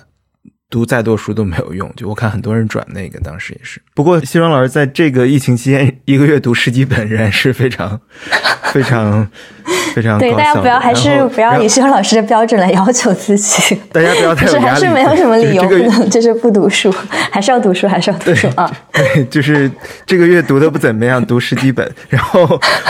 [0.68, 3.80] 读再多书都没有用，就我看很多人转那个，当时也是。
[3.94, 8.00] 不过西双老师在这个疫情期间，一个月读十几本，仍然是非常、
[8.74, 9.28] 非常、
[9.94, 13.78] 非常对大家不要还是不要以西双老师的标准来要求自己。
[13.92, 14.64] 大家不要太有压力。
[14.64, 16.92] 是还是没有什么理由不能就是不读书，
[17.30, 18.68] 还是要读书，还是要读书啊？
[18.92, 19.70] 对，就是
[20.04, 21.88] 这个月读的不怎么样，读十几本。
[22.08, 22.42] 然后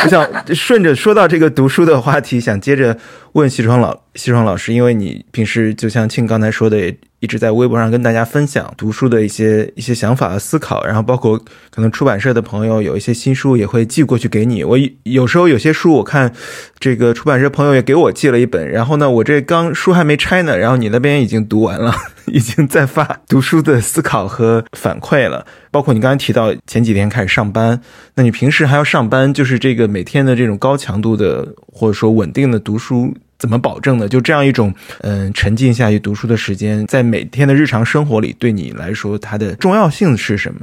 [0.03, 2.97] 我想顺着说到这个读书的话题，想接着
[3.33, 6.95] 问西双老西双老师，因为你平时就像庆刚才说的。
[7.27, 11.37] 一直在微博上跟大家分享读书的一些一些想法和思考，然后包括
[11.71, 14.63] 可能出版社的朋友有一些新书也会寄过去给你。
[14.63, 16.33] 我有时候有些书我看
[16.79, 21.93] 这个出版社朋友也给我寄了一本，然后呢，我这刚书还没拆呢，然后你那边已经读完了，
[22.31, 25.45] 已经在发 读书的思考和反馈了。
[25.73, 27.81] 包括你刚才提到前几天开始上班，
[28.15, 33.13] 那你平时还要上班，就是这个每天的这种高强度的或者说稳定的读书。
[33.39, 34.09] 怎么保证的？
[34.09, 40.61] 就这样一种嗯沉浸下去读书的时间，在每天的日常生活里，对你来说它的重要性是什么？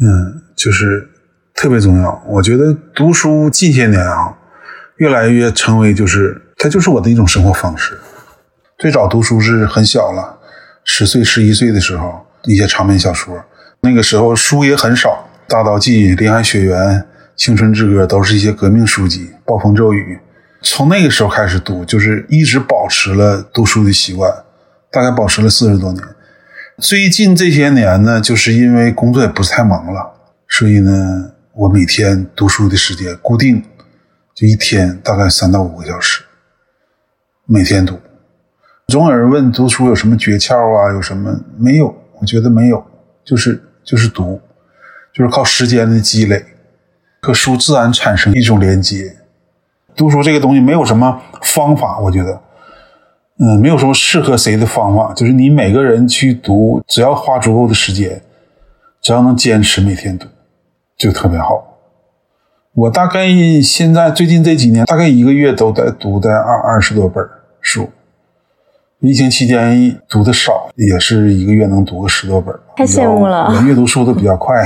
[0.00, 1.08] 嗯，就是
[1.54, 2.22] 特别重要。
[2.26, 4.36] 我觉得读书近些年啊，
[4.96, 7.98] 越来越成为就是它就是我的一种生活方式。
[8.78, 10.38] 最早读书是很小了，
[10.84, 13.42] 十岁十一岁的时候，一些长篇小说，
[13.80, 16.78] 那个时候书也很少，《大道记》《林海雪原》
[17.36, 20.18] 《青春之歌》都是一些革命书籍，《暴风骤雨》。
[20.62, 24.30] 从那个时候开始读，就是一直保持了读书的习惯，
[24.90, 26.02] 大概保持了四十多年。
[26.78, 30.12] 最近这些年呢，就是因为工作也不是太忙了，
[30.48, 33.62] 所以呢，我每天读书的时间固定，
[34.34, 36.22] 就一天大概三到五个小时，
[37.46, 37.98] 每天读。
[38.88, 40.92] 总有人问读书有什么诀窍啊？
[40.92, 41.40] 有什么？
[41.58, 42.84] 没有，我觉得没有，
[43.24, 44.40] 就是就是读，
[45.12, 46.44] 就是靠时间的积累，
[47.22, 49.15] 和书自然产生一种连接。
[49.96, 52.40] 读书这个东西没有什么方法，我觉得，
[53.38, 58.20] 嗯，没有什么适合谁的方法，就是你每个人去读，只要花足够的时间，
[59.00, 60.26] 只要能坚持每天读，
[60.96, 61.78] 就特别好。
[62.74, 63.26] 我大概
[63.62, 67.26] 现在最近这几年，大概一个月都在读在二二十多本
[67.60, 67.88] 书。
[69.00, 72.54] 疫情期间读的少，也是一个月能读个十多本。
[72.76, 74.62] 太羡慕了，我阅读速度比较快。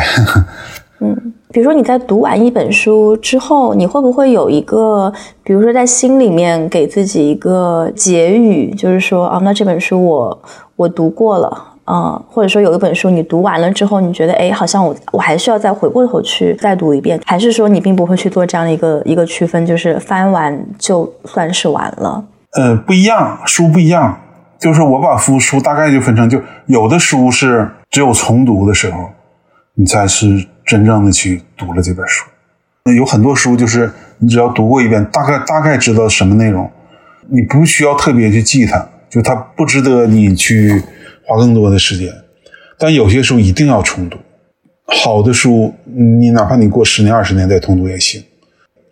[1.01, 1.30] 嗯。
[1.53, 10.43] 比如说你在读完一本书之后，你会不会有一个，比如说在心里面给自己一个结语，就是说啊，那这本书我
[10.77, 11.49] 我读过了，
[11.85, 22.25] 啊，或者说有一本书你读完了之后，你觉得哎，好像我我还需要再回过头去再读一遍，还是说你并不会去做这样的一个一个区分，就是翻完就算是完了？
[22.53, 24.17] 呃，不一样，书不一样，
[24.61, 28.99] 就是我把书书大概就分成，就有的书是只有重读的时候，
[29.75, 30.47] 你才是。
[30.71, 32.25] 真正的去读了这本书，
[32.85, 36.71] 那有很多书就是你只要读过一遍，大概大概知道什么内容，
[37.29, 40.81] 你不需要特别去记它，就它不值得你去
[41.25, 42.09] 花更多的时间。
[42.79, 44.17] 但有些书一定要重读，
[44.87, 48.23] 好的书你哪怕你过十年二十年再重读也行。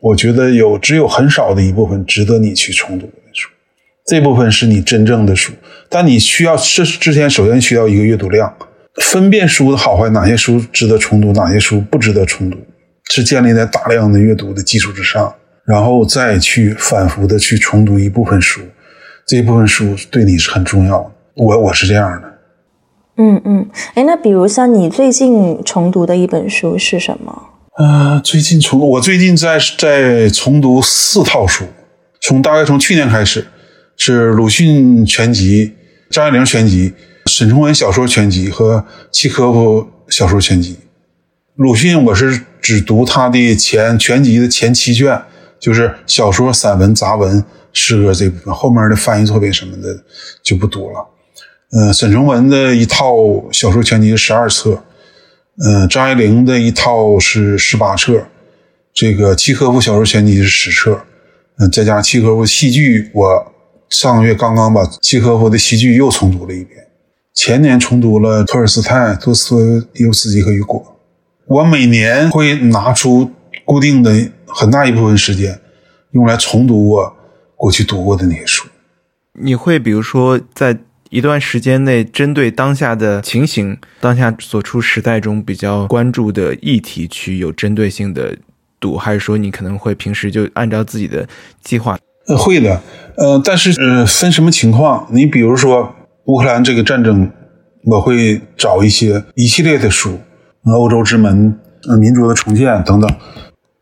[0.00, 3.48] 我觉得有只有很少的一部分值得你去重读的书，
[4.04, 5.52] 这部分是你真正的书，
[5.88, 8.52] 但你需要是之前首先需要一个阅读量。
[8.96, 12.56] 分辨书的好坏，哪些书值得重读，哪些书不值得重读，
[13.10, 15.32] 是建立在大量的阅读的基础之上，
[15.64, 18.60] 然后再去反复的去重读一部分书，
[19.26, 21.10] 这一部分书对你是很重要的。
[21.36, 22.38] 我我是这样的。
[23.18, 27.42] 嗯嗯，哎，那比如像你最近重读的一本书是什么？
[27.78, 31.64] 呃，最近重我最近在在重读四套书，
[32.20, 33.46] 从大概从去年开始，
[33.96, 35.74] 是鲁迅全集、
[36.10, 36.92] 张爱玲全集。
[37.28, 40.78] 沈从文小说全集和契诃夫小说全集，
[41.56, 45.22] 鲁迅我是只读他的前全集的前七卷，
[45.60, 50.02] 就是小说、散文、杂文、诗歌这部分，后面的翻译作品什么的
[50.42, 51.06] 就不读了。
[51.72, 53.14] 嗯，沈从文的一套
[53.52, 54.82] 小说全集十二册，
[55.62, 58.26] 嗯，张爱玲的一套是十八册，
[58.94, 61.02] 这个契诃夫小说全集是十册，
[61.58, 63.52] 嗯，再加上契诃夫戏剧，我
[63.90, 66.87] 上个月刚刚把契诃夫的戏剧又重读了一遍。
[67.38, 69.48] 前年重读了托尔斯泰、托斯
[69.80, 70.96] 托耶夫斯基和雨果。
[71.46, 73.30] 我每年会拿出
[73.64, 74.12] 固定的
[74.44, 75.60] 很大一部分时间，
[76.10, 77.16] 用来重读我
[77.54, 78.66] 过去读过的那些书。
[79.34, 80.76] 你会比如说在
[81.10, 88.36] 一段时间内，针对当下的情形、当下所处时代中比较关注的议题，去有针对性的
[88.80, 91.28] 读，还是说你可能会平时就按照自己的
[91.62, 91.96] 计划？
[92.26, 92.82] 呃，会的。
[93.16, 95.06] 呃，但是呃，分什么情况？
[95.12, 95.94] 你比如说。
[96.28, 97.30] 乌克兰这个战争，
[97.84, 100.10] 我会找一些一系列的书，
[100.76, 101.58] 《欧洲之门》、
[101.98, 103.10] 《民族的重建》等等。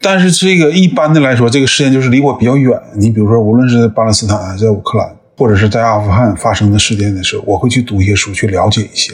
[0.00, 2.80] 但是这个一般的来说，这个事件就是离我比较远。
[2.94, 9.12] 你比如说，无论是在巴勒斯坦在乌克兰，或者是在阿富汗发生的事件的时候，我会去读一些书，去了解一些。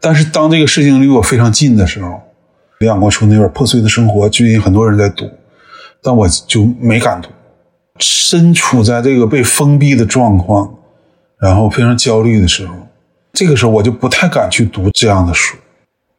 [0.00, 2.20] 但是当这个事情离我非常近的时候，
[2.78, 5.28] 李仰国出那本《破碎的生活》，最近很多人在读，
[6.00, 7.28] 但我就没敢读。
[7.98, 10.72] 身处在这个被封闭的状况，
[11.40, 12.74] 然后非常焦虑的时候，
[13.32, 15.56] 这个时候我就不太敢去读这样的书。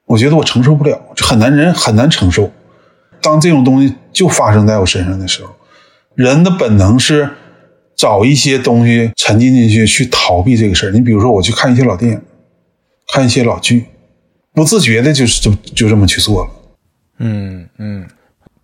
[0.05, 2.51] 我觉得我承受不了，就很难人很难承受。
[3.21, 5.53] 当这种东西就发生在我身上的时候，
[6.15, 7.29] 人的本能是
[7.95, 10.91] 找一些东西沉浸进去，去逃避这个事儿。
[10.91, 12.21] 你比如说，我去看一些老电影，
[13.13, 13.85] 看一些老剧，
[14.53, 16.51] 不自觉的就是就就这么去做了。
[17.19, 18.07] 嗯嗯，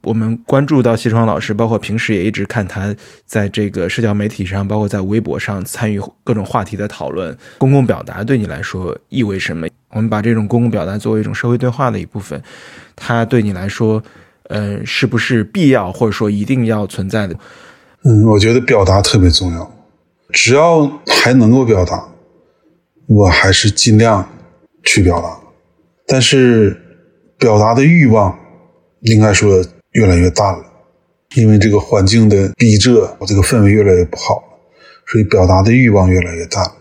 [0.06, 2.96] 我们关注到西窗老师，包括平时也一直看他
[3.26, 7.38] 在这个社交媒体上，包括在微博上参与各种话题的讨论。
[7.58, 9.68] 公共表达对你来说意味什么？
[9.90, 12.42] 我们把这种公共表达作为一种社会对话的一部分，
[12.96, 14.02] 它对你来说。
[14.48, 17.34] 呃，是不是必要或者说一定要存在的？
[18.04, 19.72] 嗯，我觉得表达特别重要。
[20.30, 22.08] 只要还能够表达，
[23.08, 24.30] 我还是尽量
[24.84, 25.36] 去表达。
[26.06, 26.80] 但是
[27.40, 28.38] 表达的欲望
[29.02, 30.64] 应该说越来越淡了，
[31.36, 34.44] 因为这个环境的逼仄，这个氛围越来越不好了，
[35.08, 36.76] 所以表达的欲望越来越淡了。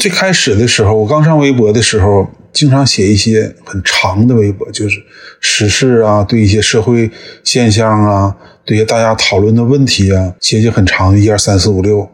[0.00, 2.28] 最开始的时候，我刚上微博的时候。
[2.54, 5.02] 经常写一些很长的微博，就是
[5.40, 7.10] 时事啊，对一些社会
[7.42, 12.08] 现象啊，对一些大家讨论的问题啊，写写很长的，一二三四五六，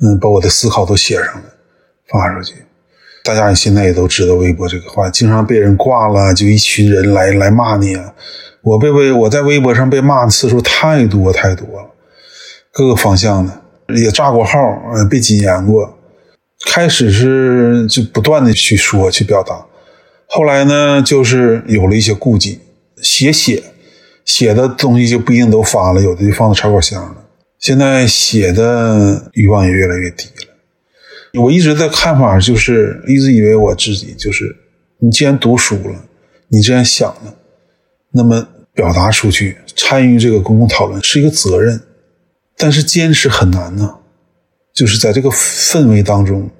[0.00, 1.42] 嗯，把我的思考都写上了，
[2.08, 2.54] 发出去。
[3.22, 8.14] 大家现在也都知道微博这个话，经常被人挂了，就一群人来来骂你啊。
[8.66, 11.88] 我被微我在微博上被骂的次数太多太多了，
[12.72, 13.62] 各个方向的
[13.94, 14.58] 也炸过号，
[14.92, 15.96] 嗯，被禁言过。
[16.64, 19.64] 开始是就不断的去说去表达，
[20.26, 22.58] 后来呢，就是有了一些顾忌，
[23.00, 23.62] 写写
[24.24, 27.24] 写的东西就不一定都发了，有的就放到草稿箱了。
[27.60, 31.40] 现在写的欲望也越来越低了。
[31.44, 34.56] 我一直的看法就是，一直以为我自己就是，
[34.98, 36.04] 你既然读书了，
[36.48, 37.34] 你既然想了，
[38.12, 41.80] 那么表达出去，参与这个公共讨论是一个责任，
[42.58, 43.96] 但是坚持很难呢。
[44.74, 46.50] 就是在这个氛围当中，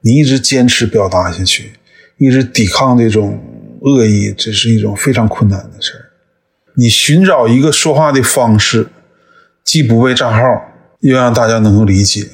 [0.00, 1.74] 你一直坚持表达下去，
[2.18, 3.40] 一直抵抗这种
[3.82, 6.10] 恶意，这是一种非常困难的事儿。
[6.76, 8.88] 你寻找一个说话的方式，
[9.62, 10.40] 既不被账号，
[10.98, 12.26] 又让大家能够理解，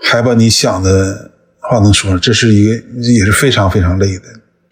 [0.00, 2.72] 还把你想的话能说，这是一个
[3.02, 4.26] 也是非常非常累的、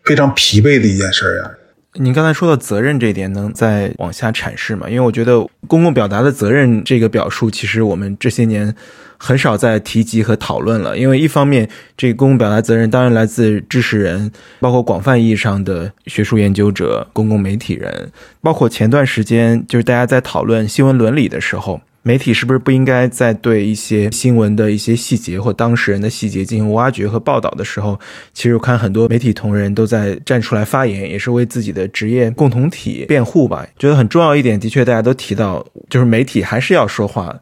[0.04, 1.50] 非常疲惫的一件事儿呀。
[1.98, 4.88] 您刚才说到责任这一点，能再往下阐释吗？
[4.88, 8.74] 因为我觉得公共表达的责任这个表述，其实我们这些年。
[9.18, 11.66] 很少再提及和讨论了，因为一方面，
[11.96, 14.30] 这个公共表达责任当然来自知识人，
[14.60, 27.98] 包括广泛意义上的学术研究者、公共媒体人，包括前段时间就是大家在讨论新闻伦理的时候，媒体是不是不应该在对一些新闻的一些细节或当事人的细节进行挖掘和报道的时候，
[28.32, 33.66] 其实我看很多媒体同仁都在站出来发言，也是为自己的职业共同体辩护吧。
[33.76, 37.34] 觉得很重要一点，的确大家都提到，就是媒体还是要说话。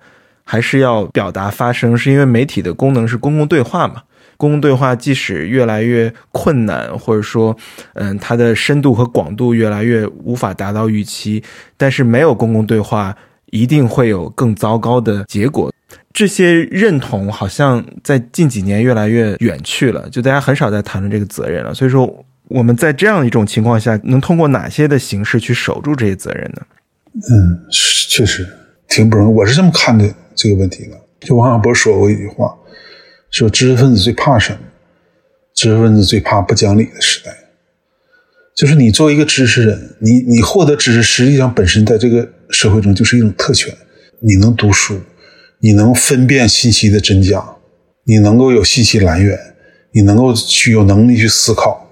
[0.46, 4.02] 还是要表达发声，是因为媒体的功能是公共对话嘛？
[4.36, 7.56] 公共对话即使越来越困难，或者说，
[7.94, 11.42] 嗯，它的深度和广度越来越无法达到预期，
[11.78, 13.16] 但是没有公共对话，
[13.54, 15.72] 一定会有更糟糕的结果。
[16.12, 21.72] 这些认同好像在近几年越来越远去了，就大家很少在谈论这个责任了。
[21.72, 26.62] 所以说，我们在这样一种情况下，能通过哪些的形式去守住这些责任呢？
[27.30, 28.44] 嗯，确实
[28.88, 29.32] 挺不容易。
[29.32, 30.12] 我是这么看的。
[30.34, 32.52] 这个问题的，就王小波说过一句话，
[33.30, 34.58] 说知识分子最怕什么？
[35.54, 37.30] 知识分子最怕不讲理的时代。
[38.56, 43.74] 就是你作为一个知识人，你你获得知识，实际上本身在这个社会中就是一种特权。
[44.20, 45.00] 你能读书，
[45.60, 47.44] 你能分辨信息的真假，
[48.04, 49.38] 你能够有信息来源，
[49.92, 51.88] 你能够去有能力去思考，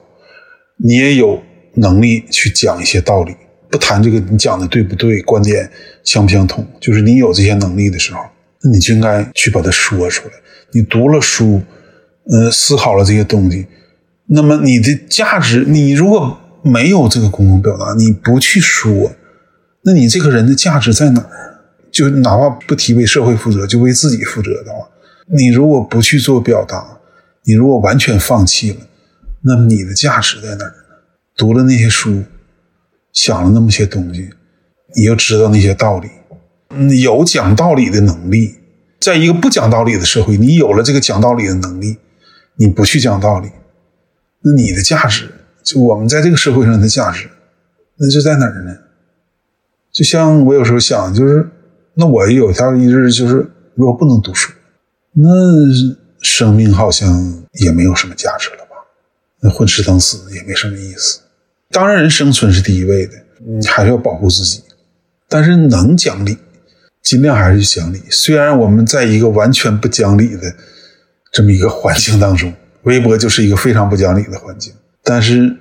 [0.77, 1.43] 你也有
[1.75, 3.35] 能力去讲一些道理。
[3.71, 5.23] 不谈这个，你讲的对不对？
[5.23, 5.71] 观点
[6.05, 6.67] 相不相同？
[6.79, 8.21] 就是你有这些能力的时候，
[8.63, 10.35] 那你就应该去把它说出来。
[10.73, 11.63] 你读了书，
[12.31, 13.67] 呃，思考了这些东西，
[14.27, 19.13] 那么你的价值，你如果没有这个公共表达，你不去说，
[19.85, 21.61] 那你这个人的价值在哪儿？
[21.91, 24.89] 就哪怕不提为社会负责，就为自己负责的话，
[25.27, 26.99] 你如果不去做表达，
[27.45, 28.79] 你如果完全放弃了，
[29.43, 30.75] 那么你的价值在哪儿？
[31.37, 32.25] 读了那些书。
[33.13, 34.31] 想了那么些东西，
[34.97, 36.09] 你又知道那些道理，
[37.03, 38.55] 有讲道理的能力，
[38.99, 41.99] 在一个不讲道理的社会，你有了这个讲道理的能力，
[42.57, 43.51] 你不去讲道理，
[44.43, 45.31] 那你的价值，
[45.63, 47.29] 就我们在这个社会上的价值，
[47.99, 48.75] 那就在哪儿呢？
[49.93, 51.47] 就像我有时候想，就是
[51.95, 53.35] 那我有一条一日，就是
[53.75, 54.51] 如果不能读书，
[55.13, 55.29] 那
[56.23, 58.77] 生命好像也没有什么价值了吧？
[59.41, 61.21] 那混吃等死也没什么意思。
[61.71, 63.13] 当然，人生存是第一位的，
[63.45, 64.63] 你还是要保护自己。
[65.29, 66.39] 但是能讲理，
[67.03, 68.01] 尽量还是去讲理。
[68.11, 70.55] 虽然我们在一个完全不讲理的
[71.33, 72.53] 这么一个环境当中，
[72.85, 74.73] 微博就是一个非常不讲理的环境，
[75.03, 75.55] 但是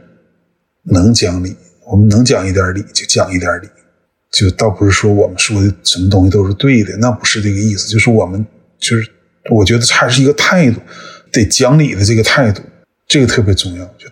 [0.84, 1.55] 能讲理，
[1.89, 3.67] 我们能讲一点理就讲一点理。
[4.32, 7.89] 就倒不是说我们说的什么东西都是对的，那不是这个意思。
[7.89, 8.45] 就是我们
[8.79, 9.11] 就是，
[9.49, 10.79] 我觉得还是一个态度，
[11.32, 12.61] 得讲理的这个态度，
[13.07, 13.86] 这个特别重要。
[13.97, 14.07] 就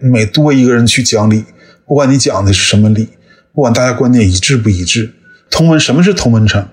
[0.00, 1.44] 每多一个人去讲理，
[1.86, 3.08] 不管你讲的是什么理，
[3.52, 5.12] 不管大家观点一致不一致，
[5.50, 6.66] 同文什么是同文层？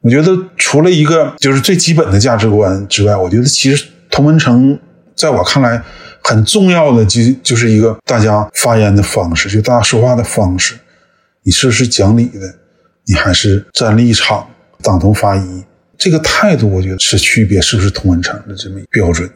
[0.00, 4.76] 我觉得除了一个就是最基本的价值观之外，我觉得其实同文层
[5.14, 5.80] 在我看来
[6.24, 10.74] 很重要的就就是一个大家发言的方式，就大家说话的方式。
[11.42, 12.54] 你是不是讲理的？
[13.06, 14.48] 你还是站立场、
[14.82, 15.64] 党同伐异？
[15.96, 19.28] 这个态度，我觉得是区别是不是同文层的这么一标准。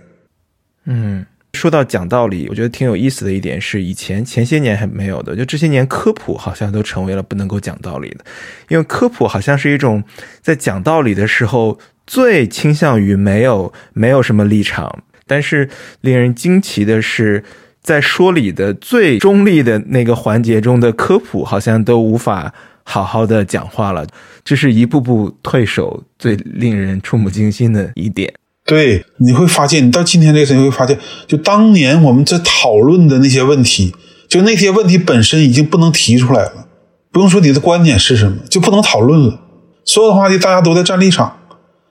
[0.85, 1.25] 嗯，
[1.55, 8.25] 说到讲道理，我觉得挺有意思的一点是，以前前些年还没有的，就这些年科普好像都成为了不能够讲道理的，
[8.69, 10.05] 因为科普好像是一种
[10.41, 15.69] 在讲道理的时候最倾向于没有没有什么立场，但是
[16.03, 17.43] 令人惊奇的是。
[17.85, 24.07] 在说理的最中立的那个环节中的科普，好像都无法好好的讲话了，
[24.43, 28.33] 这是一步步退守最令人触目惊心的一点。
[28.65, 33.95] 对，你会发现，你到今天这个时候会发现，就当年我们在讨论的那些问题，
[34.27, 36.67] 就那些问题本身已经不能提出来了，
[37.13, 39.41] 不用说你的观点是什么，就不能讨论了。
[39.85, 41.37] 所有的话题大家都在站立场，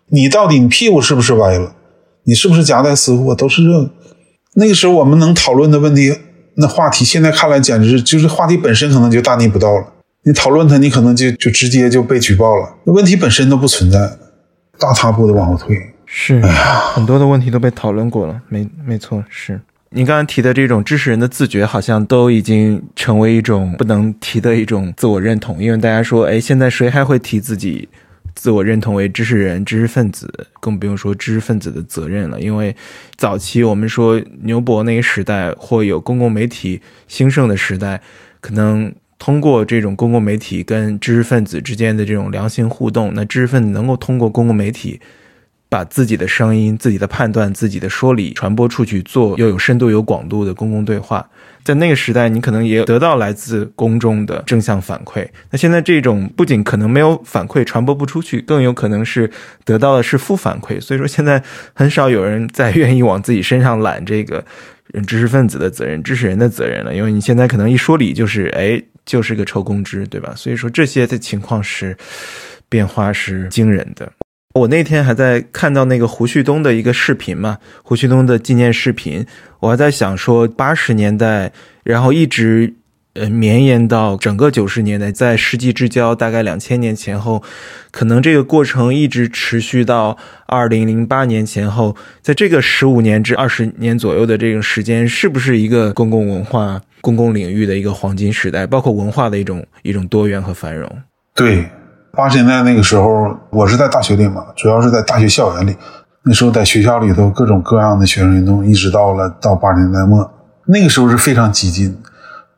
[0.07, 1.75] 你到底你屁股是不是歪了？
[2.23, 3.35] 你是不是夹带私货？
[3.35, 3.91] 都是这个。
[4.55, 6.15] 那个时候我们能讨论的问题，
[6.55, 9.85] 那话题现在看来简直就是话题本身可能就大逆不道了。
[10.25, 12.75] 你讨论它，你可能就就直接就被举报了。
[12.85, 13.99] 那问题本身都不存在，
[14.79, 15.77] 大踏步的往后退。
[16.05, 16.39] 是，
[16.93, 18.39] 很多的问题都被讨论过了。
[18.47, 27.89] 没，没错，是你刚刚提的这种知识人的自觉，好像都已经成为一种不能提的一种自我认同，因为大家说，哎，现在谁还会提自己？
[28.35, 32.39] 自我认同为知识人、知识分子，更不用说知识分子的责任了。
[32.41, 32.75] 因为
[33.15, 38.01] 早期我们说牛博那个时代，或有公共媒体兴盛的时代，
[38.41, 44.99] 可能通过这种公共媒体跟知识分子之间的这种良性互动，那知识分子能够通过公共媒体。
[45.73, 51.27] 把自己的声音、自己的判断、自己的说理传播出去，做又有深度、有广度的公共对话。
[51.63, 55.27] 在那个时代，你可能也得到来自公众的正向反馈。
[55.49, 59.27] 那现在这种不仅可能没有反馈，传播不出去，更有可能是
[59.65, 60.79] 得到的是负反馈。
[60.79, 61.41] 所以说，现在
[61.73, 64.45] 很少有人再愿意往自己身上揽这个
[65.07, 66.93] 知识分子的责任、知识人的责任了。
[66.93, 70.33] 因为你现在可能一说理就是哎，就是个抽公知，对吧？
[70.35, 71.97] 所以说这些的情况是
[72.69, 74.11] 变化是惊人的。
[74.53, 79.25] 我那天还在看到那个胡旭东的一个视频嘛，胡旭东的纪念视频，
[79.59, 81.51] 我还在想说，八十年代，
[81.83, 82.75] 然后一直
[83.15, 87.41] 呃绵延到整个九十年代，在世纪之交，大概两千年前后，
[87.89, 100.87] 可能这个过程一直持续到二零零八年前后，在这个十五年至二十年左右的这种时间，是不是一个公共文化、公共领域的一个黄金时代，包括文化的一种一种多元和繁荣？
[101.33, 101.67] 对。
[102.15, 105.75] 八十年代那个时候，我是在大学里嘛，主要是在大学校园里。
[106.21, 110.31] 那时候在学校里头，各种各样的学生运动，一直到了到八十年代末，
[110.67, 111.97] 那个时候是非常激进。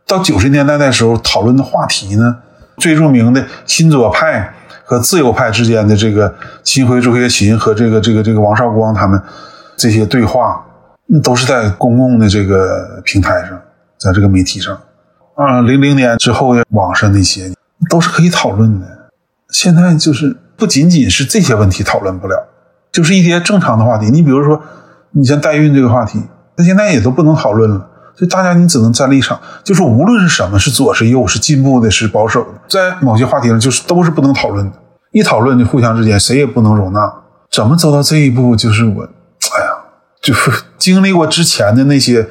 [0.05, 2.35] 到九十年代那时候，讨论的话题呢，
[2.75, 4.53] 最著名的新左派
[4.83, 6.35] 和自由派之间的这个
[6.65, 9.17] 新辉、朱学勤和这个这个这个王绍光他们
[9.77, 10.61] 这些对话，
[11.23, 13.57] 都是在公共的这个平台上，
[13.97, 14.77] 在这个媒体上。
[15.35, 17.53] 啊，零零年之后的网上那些
[17.89, 18.94] 都是可以讨论的。
[19.55, 22.49] 现在就是不仅仅是这些问题讨论不了，
[22.91, 24.07] 就是一些正常的话题。
[24.07, 24.61] 你比如说，
[25.11, 26.21] 你像代孕这个话题，
[26.57, 27.87] 那现在也都不能讨论了。
[28.17, 34.73] 所以大家你只能站立场，就是无论是什么，是左是右，是进步的，是保守的，在某些话题上就是都是不能讨论的。
[35.13, 36.99] 一讨论就互相之间谁也不能容纳。
[37.49, 38.57] 怎么走到这一步？
[38.57, 39.71] 就是我，哎呀，
[40.21, 42.27] 就是 经历过之前的那些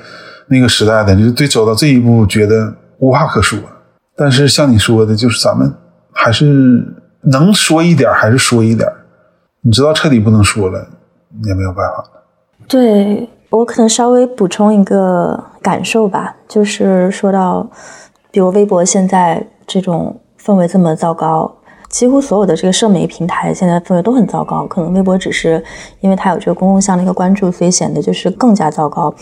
[0.49, 3.59] 那个时代的，就对走到这一步觉得无话可说。
[4.15, 5.75] 但是像你说的，就是咱们
[6.13, 6.85] 还是。
[7.31, 8.89] 能说一点还是说一点，
[9.63, 10.87] 你知道彻底不能说了，
[11.45, 12.05] 也没有办法。
[12.67, 17.67] 对我可能稍微补充一个感受吧，就是说到，
[18.31, 21.55] 比如微博现在这种氛围这么糟糕，
[21.89, 25.63] 几乎所有的这个社媒平台现在氛围都很糟糕，可能微博只是
[26.01, 29.15] 因为它有这个公共向的一个关注，所以显得就是更加糟糕。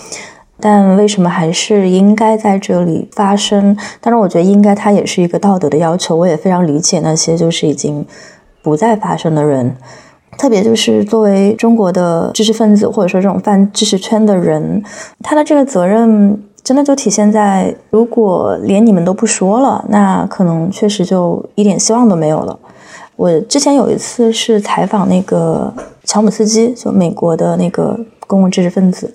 [0.63, 3.77] 但为什么还是应该在这里发生？
[4.01, 6.15] 当然，我觉得应该它也是一个道德的要求。
[6.15, 8.07] 我也非常理解那些就是已经
[8.63, 9.77] 不再发生的人，
[10.39, 14.81] 特别就是作为中国的知识分子或者说这种泛知识圈的人，
[15.21, 22.57] 他的这个责任真的就体现在，如果连你们都不说了，那可能确实就一点希望都没有了。
[23.17, 27.99] 我之前有一次是采访那个乔姆斯基，就美国的那个
[28.29, 29.13] 公共知识分子。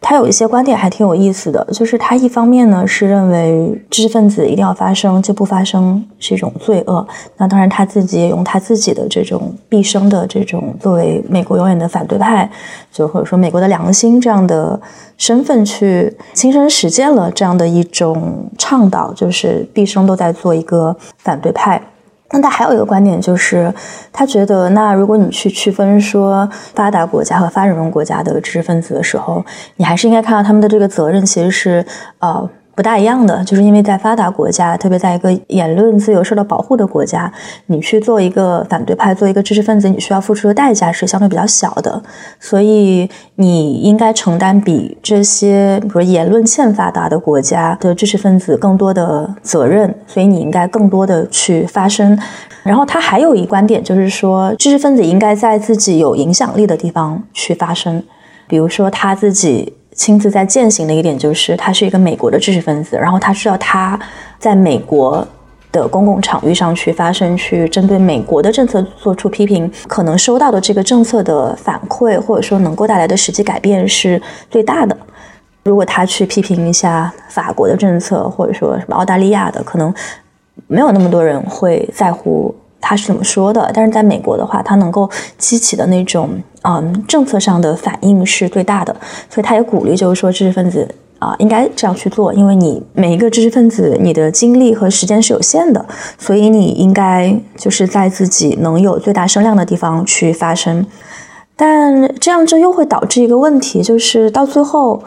[0.00, 7.04] 他有一些观点还挺有意思的，就是他一方面呢是认为知识分子一定要发声，就不发声是一种罪恶。
[7.38, 12.48] 那当然他自己也用他自己的这种毕生的这种作为美国永远的反对派，
[12.92, 14.80] 就或者说美国的良心这样的
[15.16, 21.82] 身份去亲身实践了这样的一种倡导，就是毕生都在做一个反对派。
[22.30, 23.72] 那他还有一个观点，就是
[24.12, 29.44] 他觉得，那如果你去区分说发达国家和发展中国家的知识分子的时候，
[29.76, 31.84] 你还是应该看到他们的这个责任其实是
[32.18, 32.48] 呃。
[32.76, 37.32] 不大一样的，就是因为在发达国家，特别在一个言论自由受到保护的国家，
[37.68, 42.02] 你去做一个反对派，做一个知识分子，你需要付出的代价是相对比较小的，
[42.38, 52.16] 所以你应该承担比这些比如言论欠发达的国家的知识分子更多的责任，所以你应该更多的去发声。
[52.62, 58.02] 然后他还有一观点，就是说知识分子应该在自己有影响力的地方去发声，
[58.46, 59.72] 比如说他自己。
[59.96, 63.98] 亲自在践行的一点就是，他是一个美国的知识分子，然后他知道他
[64.38, 65.26] 在美国
[65.72, 74.20] 的公共场域上去发声，去针对美国的政策做出批评，可能收到的这个政策的反馈，或者说能够带来的实际改变是
[74.50, 74.96] 最大的。
[75.64, 79.92] 如果他去批评一下法国的政策，或者说什么澳大利亚的，可能
[80.66, 82.54] 没有那么多人会在乎。
[82.78, 83.68] 他是怎么说的？
[83.74, 86.30] 但是在美国的话，他能够激起的那种
[86.68, 88.94] 嗯政策上的反应是最大的，
[89.30, 90.88] 所以他也鼓励，就是说知识分子
[91.20, 95.86] 啊应该这样去做，因为你每一个知识分子，你的精力和时间是有限的，
[96.18, 100.84] 所以你应该就是在自己能有最大声量的地方去发声。
[101.58, 105.02] 但这样就又会导致一个问题，就是到最后，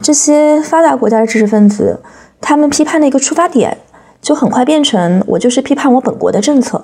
[0.00, 2.00] 这些发达国家的知识分子，
[2.40, 3.76] 他们批判的一个出发点，
[4.22, 6.82] 就很快变成我就是批判我本国的政策。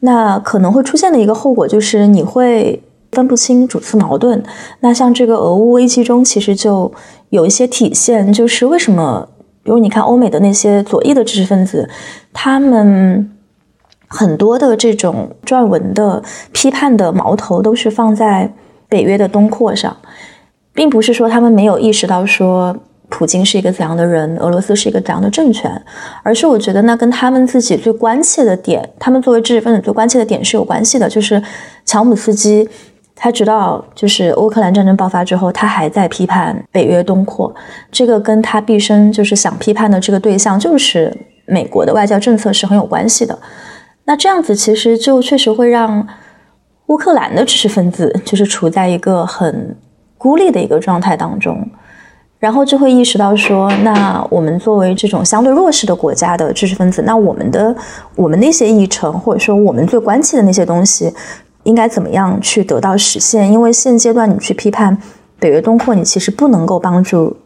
[0.00, 2.82] 那可能会出现的一个后果就是，你会
[3.12, 4.42] 分不清主次矛盾。
[4.80, 6.92] 那像这个俄乌危机中，其实就
[7.30, 9.28] 有一些体现，就是为什么，
[9.62, 11.88] 比如你看欧美的那些左翼的知识分子，
[12.32, 13.30] 他们
[14.08, 18.52] 很多的这种撰文的批判的矛头都是放在
[18.88, 19.96] 北约的东扩上，
[20.74, 22.76] 并不是说他们没有意识到说。
[23.14, 24.38] 普京是一个怎样的人？
[24.38, 25.70] 俄罗斯是一个怎样的政权？
[26.22, 31.06] 而是我觉得那跟他们自己最关切的点，他们作为知识分子最关切的点是有关系的。
[31.06, 31.42] 就是
[31.84, 32.66] 乔姆斯基，
[33.14, 37.54] 他直到就是乌克兰战争爆发之后，他还在批判北约东扩，
[37.90, 43.38] 这个跟他毕生就是想批判的这个对象就是美国的外交政策是很有关系的。
[44.04, 46.06] 那这样子其实就确实会让
[46.86, 49.76] 乌克兰的知识分子就是处在一个很
[50.18, 51.64] 孤立的一个状态当中。
[52.38, 57.72] 然后就会意识到说，那我们作为这种相对弱势的国家的知识分子，那我们的
[58.16, 61.14] 我们那些议程，或者说我们最关切的那些东西，
[61.64, 63.50] 应该怎么样去得到实现？
[63.50, 64.96] 因为现阶段你去批判
[65.38, 67.36] 北约东扩，你其实不能够帮助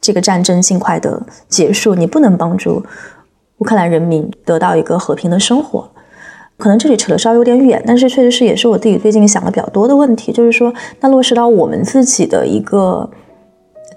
[0.00, 2.84] 这个战争尽快的结束，你不能帮助
[3.58, 5.88] 乌克兰人民得到一个和平的生活。
[6.58, 13.10] 可能这里扯的稍微有点远，但是确实是也是我自己最近想的比较多的问题，就是说，那落实到我们自己的一个。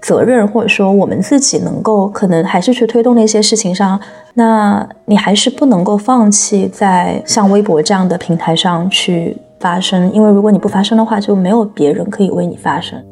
[0.02, 3.98] 责任，或者说我们自己能够可能还是去推动那些事情上，
[4.34, 13.02] 那你还是不能够放弃在像微博这样的平台上去发生，因为如果你不发生的话，就没有别人可以为你发声。